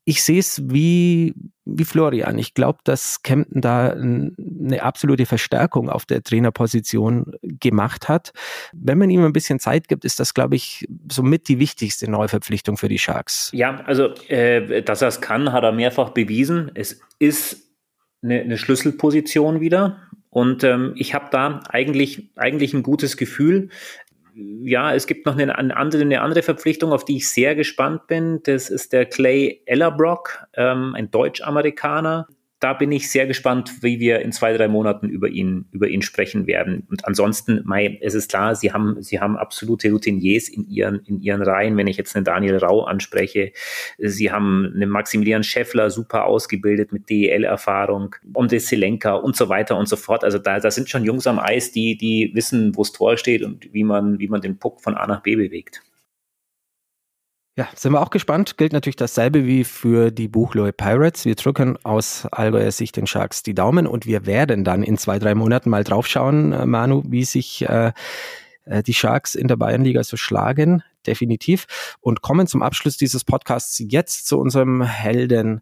ich 0.09 0.23
sehe 0.23 0.39
es 0.39 0.61
wie, 0.71 1.35
wie 1.65 1.83
Florian. 1.83 2.39
Ich 2.39 2.53
glaube, 2.53 2.79
dass 2.85 3.23
Kempten 3.23 3.59
da 3.59 3.89
eine 3.89 4.81
absolute 4.81 5.25
Verstärkung 5.25 5.89
auf 5.89 6.05
der 6.05 6.23
Trainerposition 6.23 7.33
gemacht 7.41 8.07
hat. 8.07 8.31
Wenn 8.71 8.99
man 8.99 9.09
ihm 9.09 9.25
ein 9.25 9.33
bisschen 9.33 9.59
Zeit 9.59 9.89
gibt, 9.89 10.05
ist 10.05 10.21
das, 10.21 10.33
glaube 10.33 10.55
ich, 10.55 10.87
somit 11.11 11.49
die 11.49 11.59
wichtigste 11.59 12.09
Neuverpflichtung 12.09 12.77
für 12.77 12.87
die 12.87 12.99
Sharks. 12.99 13.49
Ja, 13.53 13.81
also, 13.81 14.13
äh, 14.29 14.81
dass 14.81 15.01
er 15.01 15.09
es 15.09 15.19
kann, 15.19 15.51
hat 15.51 15.65
er 15.65 15.73
mehrfach 15.73 16.11
bewiesen. 16.11 16.71
Es 16.73 17.01
ist 17.19 17.67
eine, 18.23 18.39
eine 18.39 18.57
Schlüsselposition 18.57 19.59
wieder. 19.59 19.97
Und 20.29 20.63
ähm, 20.63 20.93
ich 20.95 21.13
habe 21.13 21.27
da 21.31 21.59
eigentlich, 21.67 22.29
eigentlich 22.37 22.73
ein 22.73 22.83
gutes 22.83 23.17
Gefühl 23.17 23.71
ja, 24.37 24.93
es 24.93 25.07
gibt 25.07 25.25
noch 25.25 25.37
eine, 25.37 25.57
eine, 25.57 25.75
andere, 25.75 26.03
eine 26.03 26.21
andere 26.21 26.43
Verpflichtung, 26.43 26.91
auf 26.91 27.05
die 27.05 27.17
ich 27.17 27.29
sehr 27.29 27.55
gespannt 27.55 28.07
bin. 28.07 28.41
Das 28.43 28.69
ist 28.69 28.93
der 28.93 29.05
Clay 29.05 29.61
Ellerbrock, 29.65 30.45
ähm, 30.53 30.93
ein 30.95 31.09
Deutsch-Amerikaner, 31.09 32.27
da 32.59 32.73
bin 32.73 32.91
ich 32.91 33.11
sehr 33.11 33.27
gespannt, 33.27 33.83
wie 33.83 33.99
wir 33.99 34.19
in 34.19 34.31
zwei, 34.31 34.51
drei 34.57 34.67
Monaten 34.67 35.09
über 35.09 35.27
ihn, 35.29 35.65
über 35.71 35.87
ihn 35.87 36.01
sprechen 36.01 36.47
werden. 36.47 36.87
Und 36.89 37.05
ansonsten, 37.05 37.61
Mai, 37.65 37.99
es 38.01 38.15
ist 38.15 38.31
klar, 38.31 38.55
sie 38.55 38.73
haben, 38.73 39.01
sie 39.03 39.19
haben 39.19 39.37
absolute 39.37 39.91
Routiniers 39.91 40.49
in 40.49 40.67
ihren, 40.67 41.01
in 41.05 41.21
ihren 41.21 41.43
Reihen. 41.43 41.77
Wenn 41.77 41.85
ich 41.85 41.97
jetzt 41.97 42.15
einen 42.15 42.25
Daniel 42.25 42.57
Rau 42.57 42.83
anspreche, 42.83 43.51
sie 43.99 44.31
haben 44.31 44.71
einen 44.73 44.89
Maximilian 44.89 45.43
Scheffler 45.43 45.91
super 45.91 46.25
ausgebildet 46.25 46.91
mit 46.91 47.09
DEL-Erfahrung, 47.11 48.15
Omde 48.33 48.59
Selenka 48.59 49.13
und 49.13 49.35
so 49.35 49.49
weiter 49.49 49.77
und 49.77 49.87
so 49.87 49.95
fort. 49.95 50.23
Also 50.23 50.39
da, 50.39 50.59
da 50.59 50.71
sind 50.71 50.89
schon 50.89 51.03
Jungs 51.03 51.27
am 51.27 51.37
Eis, 51.37 51.71
die, 51.71 51.95
die 51.95 52.31
wissen, 52.33 52.75
wo 52.75 52.81
das 52.81 52.91
Tor 52.91 53.17
steht 53.17 53.43
und 53.43 53.71
wie 53.71 53.83
man, 53.83 54.17
wie 54.17 54.29
man 54.29 54.41
den 54.41 54.57
Puck 54.57 54.81
von 54.81 54.95
A 54.95 55.05
nach 55.05 55.21
B 55.21 55.35
bewegt. 55.35 55.83
Ja, 57.57 57.67
sind 57.75 57.91
wir 57.93 58.01
auch 58.01 58.11
gespannt. 58.11 58.57
Gilt 58.57 58.71
natürlich 58.71 58.97
dasselbe 58.97 59.47
wie 59.47 59.63
für 59.63 60.11
die 60.11 60.27
Buchloe 60.27 60.71
Pirates. 60.71 61.25
Wir 61.25 61.33
drücken 61.33 61.75
aus 61.83 62.27
Allgäuer 62.27 62.69
Sicht 62.69 62.95
den 62.97 63.07
Sharks 63.07 63.41
die 63.41 63.55
Daumen 63.55 63.87
und 63.87 64.05
wir 64.05 64.27
werden 64.27 64.63
dann 64.63 64.83
in 64.83 64.95
zwei, 64.99 65.17
drei 65.17 65.33
Monaten 65.33 65.71
mal 65.71 65.83
draufschauen, 65.83 66.53
äh, 66.53 66.67
Manu, 66.67 67.01
wie 67.07 67.25
sich 67.25 67.67
äh, 67.67 67.93
äh, 68.65 68.83
die 68.83 68.93
Sharks 68.93 69.33
in 69.33 69.47
der 69.47 69.55
Bayernliga 69.55 70.03
so 70.03 70.17
schlagen. 70.17 70.83
Definitiv. 71.07 71.97
Und 71.99 72.21
kommen 72.21 72.45
zum 72.45 72.61
Abschluss 72.61 72.95
dieses 72.95 73.23
Podcasts 73.23 73.81
jetzt 73.87 74.27
zu 74.27 74.39
unserem 74.39 74.83
Helden 74.83 75.61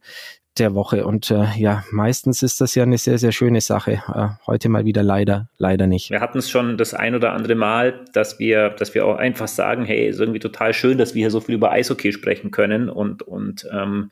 der 0.57 0.73
Woche. 0.73 1.05
Und 1.05 1.31
äh, 1.31 1.45
ja, 1.57 1.83
meistens 1.91 2.41
ist 2.43 2.61
das 2.61 2.75
ja 2.75 2.83
eine 2.83 2.97
sehr, 2.97 3.17
sehr 3.17 3.31
schöne 3.31 3.61
Sache. 3.61 4.03
Äh, 4.13 4.27
heute 4.47 4.69
mal 4.69 4.85
wieder 4.85 5.03
leider, 5.03 5.49
leider 5.57 5.87
nicht. 5.87 6.09
Wir 6.09 6.21
hatten 6.21 6.37
es 6.37 6.49
schon 6.49 6.77
das 6.77 6.93
ein 6.93 7.15
oder 7.15 7.33
andere 7.33 7.55
Mal, 7.55 8.05
dass 8.13 8.39
wir, 8.39 8.69
dass 8.69 8.93
wir 8.93 9.05
auch 9.05 9.17
einfach 9.17 9.47
sagen, 9.47 9.85
hey, 9.85 10.07
ist 10.07 10.19
irgendwie 10.19 10.39
total 10.39 10.73
schön, 10.73 10.97
dass 10.97 11.13
wir 11.13 11.21
hier 11.21 11.31
so 11.31 11.41
viel 11.41 11.55
über 11.55 11.71
Eishockey 11.71 12.11
sprechen 12.11 12.51
können 12.51 12.89
und, 12.89 13.21
und 13.21 13.67
ähm, 13.71 14.09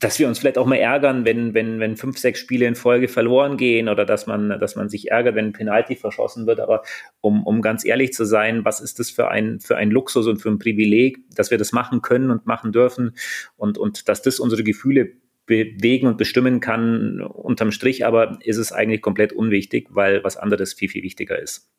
dass 0.00 0.18
wir 0.18 0.28
uns 0.28 0.38
vielleicht 0.38 0.58
auch 0.58 0.66
mal 0.66 0.76
ärgern, 0.76 1.24
wenn, 1.24 1.52
wenn, 1.52 1.80
wenn 1.80 1.96
fünf, 1.96 2.18
sechs 2.18 2.40
Spiele 2.40 2.66
in 2.66 2.74
Folge 2.74 3.08
verloren 3.08 3.56
gehen 3.56 3.88
oder 3.88 4.06
dass 4.06 4.26
man, 4.26 4.58
dass 4.58 4.76
man 4.76 4.88
sich 4.88 5.10
ärgert, 5.10 5.34
wenn 5.34 5.46
ein 5.46 5.52
Penalty 5.52 5.96
verschossen 5.96 6.46
wird. 6.46 6.60
Aber 6.60 6.82
um, 7.20 7.44
um 7.46 7.60
ganz 7.60 7.84
ehrlich 7.84 8.12
zu 8.12 8.24
sein, 8.24 8.64
was 8.64 8.80
ist 8.80 8.98
das 8.98 9.10
für 9.10 9.28
ein, 9.28 9.60
für 9.60 9.76
ein 9.76 9.90
Luxus 9.90 10.26
und 10.26 10.38
für 10.38 10.48
ein 10.48 10.58
Privileg, 10.58 11.18
dass 11.34 11.50
wir 11.50 11.58
das 11.58 11.72
machen 11.72 12.00
können 12.00 12.30
und 12.30 12.46
machen 12.46 12.72
dürfen 12.72 13.14
und, 13.56 13.76
und 13.76 14.08
dass 14.08 14.22
das 14.22 14.40
unsere 14.40 14.64
Gefühle 14.64 15.12
bewegen 15.46 16.06
und 16.06 16.16
bestimmen 16.16 16.60
kann, 16.60 17.20
unterm 17.20 17.70
Strich 17.70 18.06
aber 18.06 18.38
ist 18.42 18.56
es 18.56 18.72
eigentlich 18.72 19.02
komplett 19.02 19.32
unwichtig, 19.32 19.88
weil 19.90 20.24
was 20.24 20.36
anderes 20.36 20.72
viel, 20.72 20.88
viel 20.88 21.02
wichtiger 21.02 21.38
ist. 21.38 21.70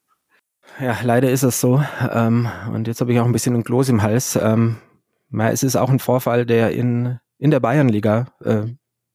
Ja, 0.80 0.98
leider 1.04 1.32
ist 1.32 1.44
es 1.44 1.62
so. 1.62 1.84
Ähm, 2.12 2.50
und 2.74 2.88
jetzt 2.88 3.02
habe 3.02 3.14
ich 3.14 3.20
auch 3.20 3.26
ein 3.26 3.32
bisschen 3.32 3.56
ein 3.56 3.64
Kloß 3.64 3.90
im 3.90 4.02
Hals. 4.02 4.38
Ähm, 4.42 4.78
es 5.32 5.64
ist 5.64 5.76
auch 5.76 5.90
ein 5.90 6.00
Vorfall, 6.00 6.46
der 6.46 6.72
in, 6.72 7.20
in 7.38 7.52
der 7.52 7.60
Bayernliga 7.60 8.28
äh, 8.44 8.66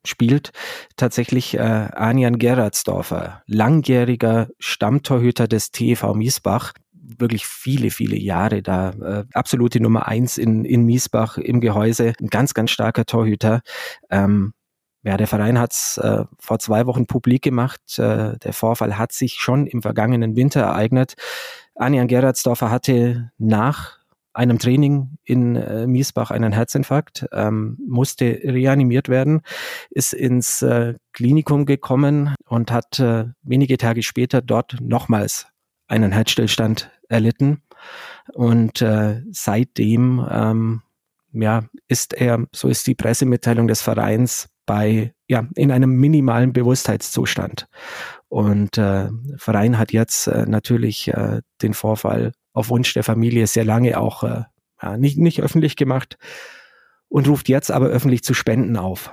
spielt. 0.07 0.53
Tatsächlich 0.97 1.55
äh, 1.55 1.61
Anian 1.61 2.39
Gerardsdorfer, 2.39 3.43
langjähriger 3.47 4.49
Stammtorhüter 4.59 5.49
des 5.49 5.71
TV 5.71 6.15
Miesbach, 6.15 6.73
wirklich 7.19 7.47
viele, 7.47 7.91
viele 7.91 8.17
Jahre 8.17 8.63
da. 8.63 8.91
Äh, 8.91 9.25
absolute 9.33 9.81
Nummer 9.81 10.07
eins 10.09 10.39
in, 10.39 10.65
in 10.65 10.85
Miesbach 10.85 11.39
im 11.39 11.61
Gehäuse. 11.61 12.13
Ein 12.21 12.29
ganz, 12.29 12.55
ganz 12.55 12.71
starker 12.71 13.07
Torhüter. 13.07 13.63
Ähm, 14.11 14.53
ja, 15.03 15.17
der 15.17 15.27
Verein 15.27 15.59
hat 15.59 15.73
es 15.73 15.99
äh, 15.99 16.25
vor 16.39 16.59
zwei 16.59 16.87
Wochen 16.87 17.07
publik 17.07 17.43
gemacht. 17.43 17.81
Äh, 17.99 18.37
der 18.39 18.53
Vorfall 18.53 18.99
hat 18.99 19.13
sich 19.13 19.35
schon 19.35 19.67
im 19.67 19.83
vergangenen 19.83 20.37
Winter 20.37 20.61
ereignet. 20.61 21.15
Anjan 21.75 22.09
Gerardsdorfer 22.09 22.71
hatte 22.71 23.31
nach 23.39 24.01
einem 24.33 24.59
Training 24.59 25.17
in 25.25 25.57
äh, 25.57 25.87
Miesbach 25.87 26.31
einen 26.31 26.53
Herzinfarkt, 26.53 27.27
ähm, 27.33 27.79
musste 27.87 28.41
reanimiert 28.45 29.09
werden, 29.09 29.41
ist 29.91 30.13
ins 30.13 30.63
äh, 30.63 30.95
Klinikum 31.13 31.67
gekommen 31.67 32.35
und 32.47 32.71
hat 32.71 33.01
äh, 33.01 33.27
wenige 33.43 33.77
Tage 33.77 34.03
später 34.03 34.41
dort 34.41 34.77
nochmals 34.81 35.47
einen 35.89 36.13
Herzstillstand 36.13 36.91
erlitten. 37.11 37.63
Und 38.33 38.81
äh, 38.83 39.23
seitdem 39.31 40.27
ähm, 40.31 40.83
ja, 41.33 41.65
ist 41.89 42.15
er, 42.15 42.47
so 42.53 42.69
ist 42.69 42.87
die 42.87 42.95
Pressemitteilung 42.95 43.69
des 43.69 43.83
Vereins, 43.83 44.49
bei, 44.67 45.15
ja, 45.27 45.49
in 45.57 45.73
einem 45.73 45.97
minimalen 45.97 46.53
Bewusstheitszustand. 46.53 47.67
Und 48.29 48.79
äh, 48.79 49.09
Verein 49.37 49.79
hat 49.79 49.93
jetzt 49.93 50.29
äh, 50.29 50.47
natürlich 50.47 51.09
äh, 51.09 51.41
den 51.61 51.75
Vorfall 51.75 52.33
auf 52.53 52.69
Wunsch 52.69 52.95
der 52.95 53.03
Familie 53.03 53.49
sehr 53.49 53.65
lange 53.65 53.99
auch 53.99 54.23
äh, 54.23 54.45
ja, 54.81 54.97
nicht, 54.97 55.19
nicht 55.19 55.43
öffentlich 55.43 55.75
gemacht 55.75 56.19
und 57.09 57.27
ruft 57.27 57.49
jetzt 57.49 57.73
aber 57.73 57.87
öffentlich 57.87 58.23
zu 58.23 58.33
Spenden 58.33 58.77
auf. 58.77 59.13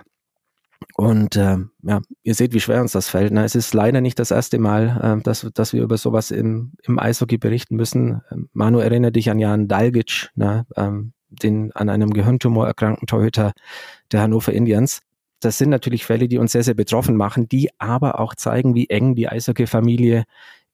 Und 0.96 1.36
äh, 1.36 1.58
ja, 1.84 2.02
ihr 2.24 2.34
seht, 2.34 2.54
wie 2.54 2.60
schwer 2.60 2.82
uns 2.82 2.92
das 2.92 3.08
fällt. 3.10 3.32
Ne? 3.32 3.44
Es 3.44 3.56
ist 3.56 3.74
leider 3.74 4.02
nicht 4.02 4.20
das 4.20 4.32
erste 4.32 4.58
Mal, 4.60 5.18
äh, 5.20 5.24
dass, 5.24 5.48
dass 5.54 5.74
wir 5.74 5.84
über 5.84 5.98
sowas 5.98 6.32
im, 6.32 6.74
im 6.84 7.00
Eishockey 7.00 7.38
berichten 7.38 7.76
müssen. 7.76 8.22
Ähm, 8.32 8.50
Manu, 8.54 8.80
erinnere 8.80 9.12
dich 9.12 9.30
an 9.30 9.40
Jan 9.40 9.68
Dalgic, 9.68 10.30
ne? 10.36 10.66
ähm, 10.76 11.14
den 11.30 11.72
an 11.74 11.90
einem 11.90 12.12
Gehirntumor 12.12 12.68
erkrankten 12.68 13.08
Torhüter 13.08 13.54
der 14.12 14.22
Hannover 14.22 14.54
Indians. 14.54 15.02
Das 15.40 15.58
sind 15.58 15.70
natürlich 15.70 16.06
Fälle, 16.06 16.28
die 16.28 16.40
uns 16.40 16.52
sehr, 16.52 16.64
sehr 16.64 16.74
betroffen 16.74 17.16
machen, 17.16 17.48
die 17.48 17.70
aber 17.78 18.20
auch 18.20 18.34
zeigen, 18.34 18.74
wie 18.74 18.90
eng 18.90 19.14
die 19.14 19.28
Eishockey-Familie 19.28 20.24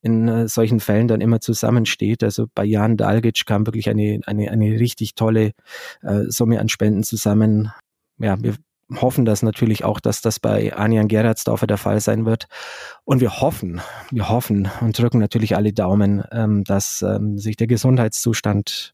in 0.01 0.27
äh, 0.27 0.47
solchen 0.47 0.79
Fällen 0.79 1.07
dann 1.07 1.21
immer 1.21 1.41
zusammensteht. 1.41 2.23
Also 2.23 2.47
bei 2.53 2.65
Jan 2.65 2.97
Dalgic 2.97 3.45
kam 3.45 3.65
wirklich 3.65 3.89
eine, 3.89 4.19
eine, 4.25 4.51
eine 4.51 4.79
richtig 4.79 5.15
tolle 5.15 5.51
äh, 6.01 6.23
Summe 6.27 6.59
an 6.59 6.69
Spenden 6.69 7.03
zusammen. 7.03 7.71
Ja, 8.19 8.41
wir 8.41 8.55
hoffen 9.01 9.25
das 9.25 9.43
natürlich 9.43 9.83
auch, 9.83 9.99
dass 9.99 10.21
das 10.21 10.39
bei 10.39 10.73
Anjan 10.73 11.07
Gerhardsdorfer 11.07 11.67
der 11.67 11.77
Fall 11.77 11.99
sein 11.99 12.25
wird. 12.25 12.47
Und 13.03 13.21
wir 13.21 13.41
hoffen, 13.41 13.81
wir 14.11 14.29
hoffen 14.29 14.69
und 14.81 14.97
drücken 14.97 15.19
natürlich 15.19 15.55
alle 15.55 15.73
Daumen, 15.73 16.23
ähm, 16.31 16.63
dass 16.63 17.01
ähm, 17.01 17.37
sich 17.37 17.55
der 17.55 17.67
Gesundheitszustand 17.67 18.92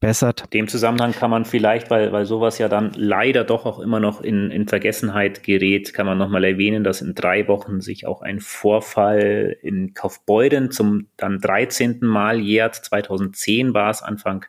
bessert. 0.00 0.42
In 0.44 0.60
dem 0.60 0.68
Zusammenhang 0.68 1.12
kann 1.12 1.30
man 1.30 1.44
vielleicht, 1.44 1.90
weil, 1.90 2.12
weil 2.12 2.24
sowas 2.24 2.58
ja 2.58 2.68
dann 2.68 2.92
leider 2.94 3.42
doch 3.42 3.66
auch 3.66 3.80
immer 3.80 3.98
noch 3.98 4.20
in, 4.20 4.50
in 4.50 4.68
Vergessenheit 4.68 5.42
gerät, 5.42 5.92
kann 5.92 6.06
man 6.06 6.18
nochmal 6.18 6.44
erwähnen, 6.44 6.84
dass 6.84 7.02
in 7.02 7.14
drei 7.14 7.48
Wochen 7.48 7.80
sich 7.80 8.06
auch 8.06 8.22
ein 8.22 8.38
Vorfall 8.38 9.56
in 9.60 9.94
Kaufbeuden 9.94 10.70
zum 10.70 11.08
dann 11.16 11.40
13. 11.40 11.98
Mal 12.02 12.38
jährt. 12.40 12.76
2010 12.76 13.74
war 13.74 13.90
es 13.90 14.02
Anfang 14.02 14.46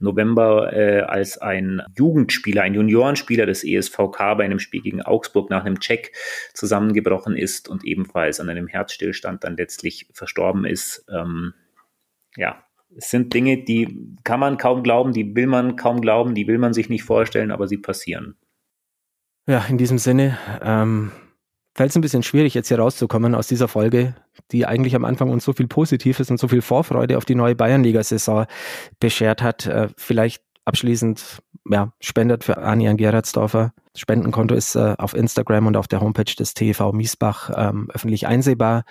November, 0.00 0.72
äh, 0.72 1.00
als 1.02 1.38
ein 1.38 1.80
Jugendspieler, 1.96 2.62
ein 2.62 2.74
Juniorenspieler 2.74 3.46
des 3.46 3.62
ESVK 3.62 4.34
bei 4.36 4.44
einem 4.44 4.58
Spiel 4.58 4.82
gegen 4.82 5.02
Augsburg 5.02 5.48
nach 5.48 5.64
einem 5.64 5.78
Check 5.78 6.12
zusammengebrochen 6.54 7.36
ist 7.36 7.68
und 7.68 7.84
ebenfalls 7.84 8.40
an 8.40 8.48
einem 8.48 8.66
Herzstillstand 8.66 9.44
dann 9.44 9.56
letztlich 9.56 10.08
verstorben 10.12 10.64
ist. 10.64 11.06
Ähm, 11.08 11.54
ja, 12.36 12.64
es 12.98 13.10
sind 13.10 13.32
Dinge, 13.32 13.62
die 13.62 14.16
kann 14.24 14.40
man 14.40 14.58
kaum 14.58 14.82
glauben, 14.82 15.12
die 15.12 15.36
will 15.36 15.46
man 15.46 15.76
kaum 15.76 16.00
glauben, 16.00 16.34
die 16.34 16.48
will 16.48 16.58
man 16.58 16.74
sich 16.74 16.88
nicht 16.88 17.04
vorstellen, 17.04 17.52
aber 17.52 17.68
sie 17.68 17.78
passieren. 17.78 18.36
Ja, 19.46 19.64
in 19.68 19.78
diesem 19.78 19.98
Sinne 19.98 20.36
ähm, 20.60 21.12
fällt 21.76 21.90
es 21.90 21.96
ein 21.96 22.00
bisschen 22.00 22.24
schwierig, 22.24 22.54
jetzt 22.54 22.68
hier 22.68 22.80
rauszukommen 22.80 23.36
aus 23.36 23.46
dieser 23.46 23.68
Folge, 23.68 24.16
die 24.50 24.66
eigentlich 24.66 24.96
am 24.96 25.04
Anfang 25.04 25.30
uns 25.30 25.44
so 25.44 25.52
viel 25.52 25.68
Positives 25.68 26.28
und 26.28 26.40
so 26.40 26.48
viel 26.48 26.60
Vorfreude 26.60 27.16
auf 27.16 27.24
die 27.24 27.36
neue 27.36 27.54
Bayernliga-Saison 27.54 28.46
beschert 28.98 29.42
hat. 29.42 29.66
Äh, 29.66 29.88
vielleicht 29.96 30.42
abschließend, 30.64 31.38
ja, 31.70 31.92
spendet 32.00 32.42
für 32.42 32.58
Anian 32.58 32.96
Gerardsdorfer. 32.96 33.74
Spendenkonto 33.94 34.56
ist 34.56 34.74
äh, 34.74 34.96
auf 34.98 35.14
Instagram 35.14 35.68
und 35.68 35.76
auf 35.76 35.86
der 35.86 36.00
Homepage 36.00 36.34
des 36.36 36.54
TV 36.54 36.92
Miesbach 36.92 37.50
ähm, 37.54 37.90
öffentlich 37.94 38.26
einsehbar. 38.26 38.82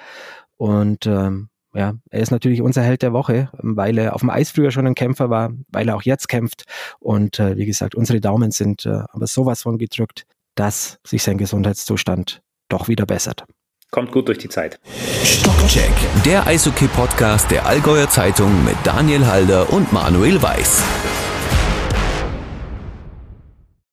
Und 0.56 1.06
ähm, 1.06 1.50
ja, 1.74 1.94
er 2.10 2.22
ist 2.22 2.32
natürlich 2.32 2.62
unser 2.62 2.82
Held 2.82 3.02
der 3.02 3.14
Woche, 3.14 3.50
weil 3.54 3.98
er 3.98 4.16
auf 4.16 4.22
dem 4.22 4.30
Eis 4.30 4.52
früher 4.52 4.72
schon 4.72 4.88
ein 4.88 4.96
Kämpfer 4.96 5.30
war, 5.30 5.52
weil 5.70 5.90
er 5.90 5.96
auch 5.96 6.04
jetzt 6.04 6.28
kämpft. 6.28 6.64
Und 7.00 7.40
äh, 7.40 7.58
wie 7.58 7.66
gesagt, 7.66 7.96
unsere 7.96 8.22
Daumen 8.22 8.52
sind 8.52 8.86
äh, 8.86 9.02
aber 9.10 9.28
sowas 9.28 9.62
von 9.62 9.78
gedrückt, 9.78 10.24
dass 10.56 10.98
sich 11.06 11.24
sein 11.24 11.38
Gesundheitszustand 11.38 12.42
doch 12.70 12.88
wieder 12.88 13.06
bessert. 13.06 13.46
Kommt 13.92 14.12
gut 14.12 14.28
durch 14.28 14.38
die 14.38 14.50
Zeit. 14.50 14.80
Stockcheck, 15.24 15.94
der 16.26 16.46
Eishockey-Podcast 16.46 17.50
der 17.52 17.66
Allgäuer 17.66 18.10
Zeitung 18.10 18.66
mit 18.66 18.76
Daniel 18.84 19.26
Halder 19.26 19.72
und 19.72 19.94
Manuel 19.94 20.42
Weiß. 20.42 20.84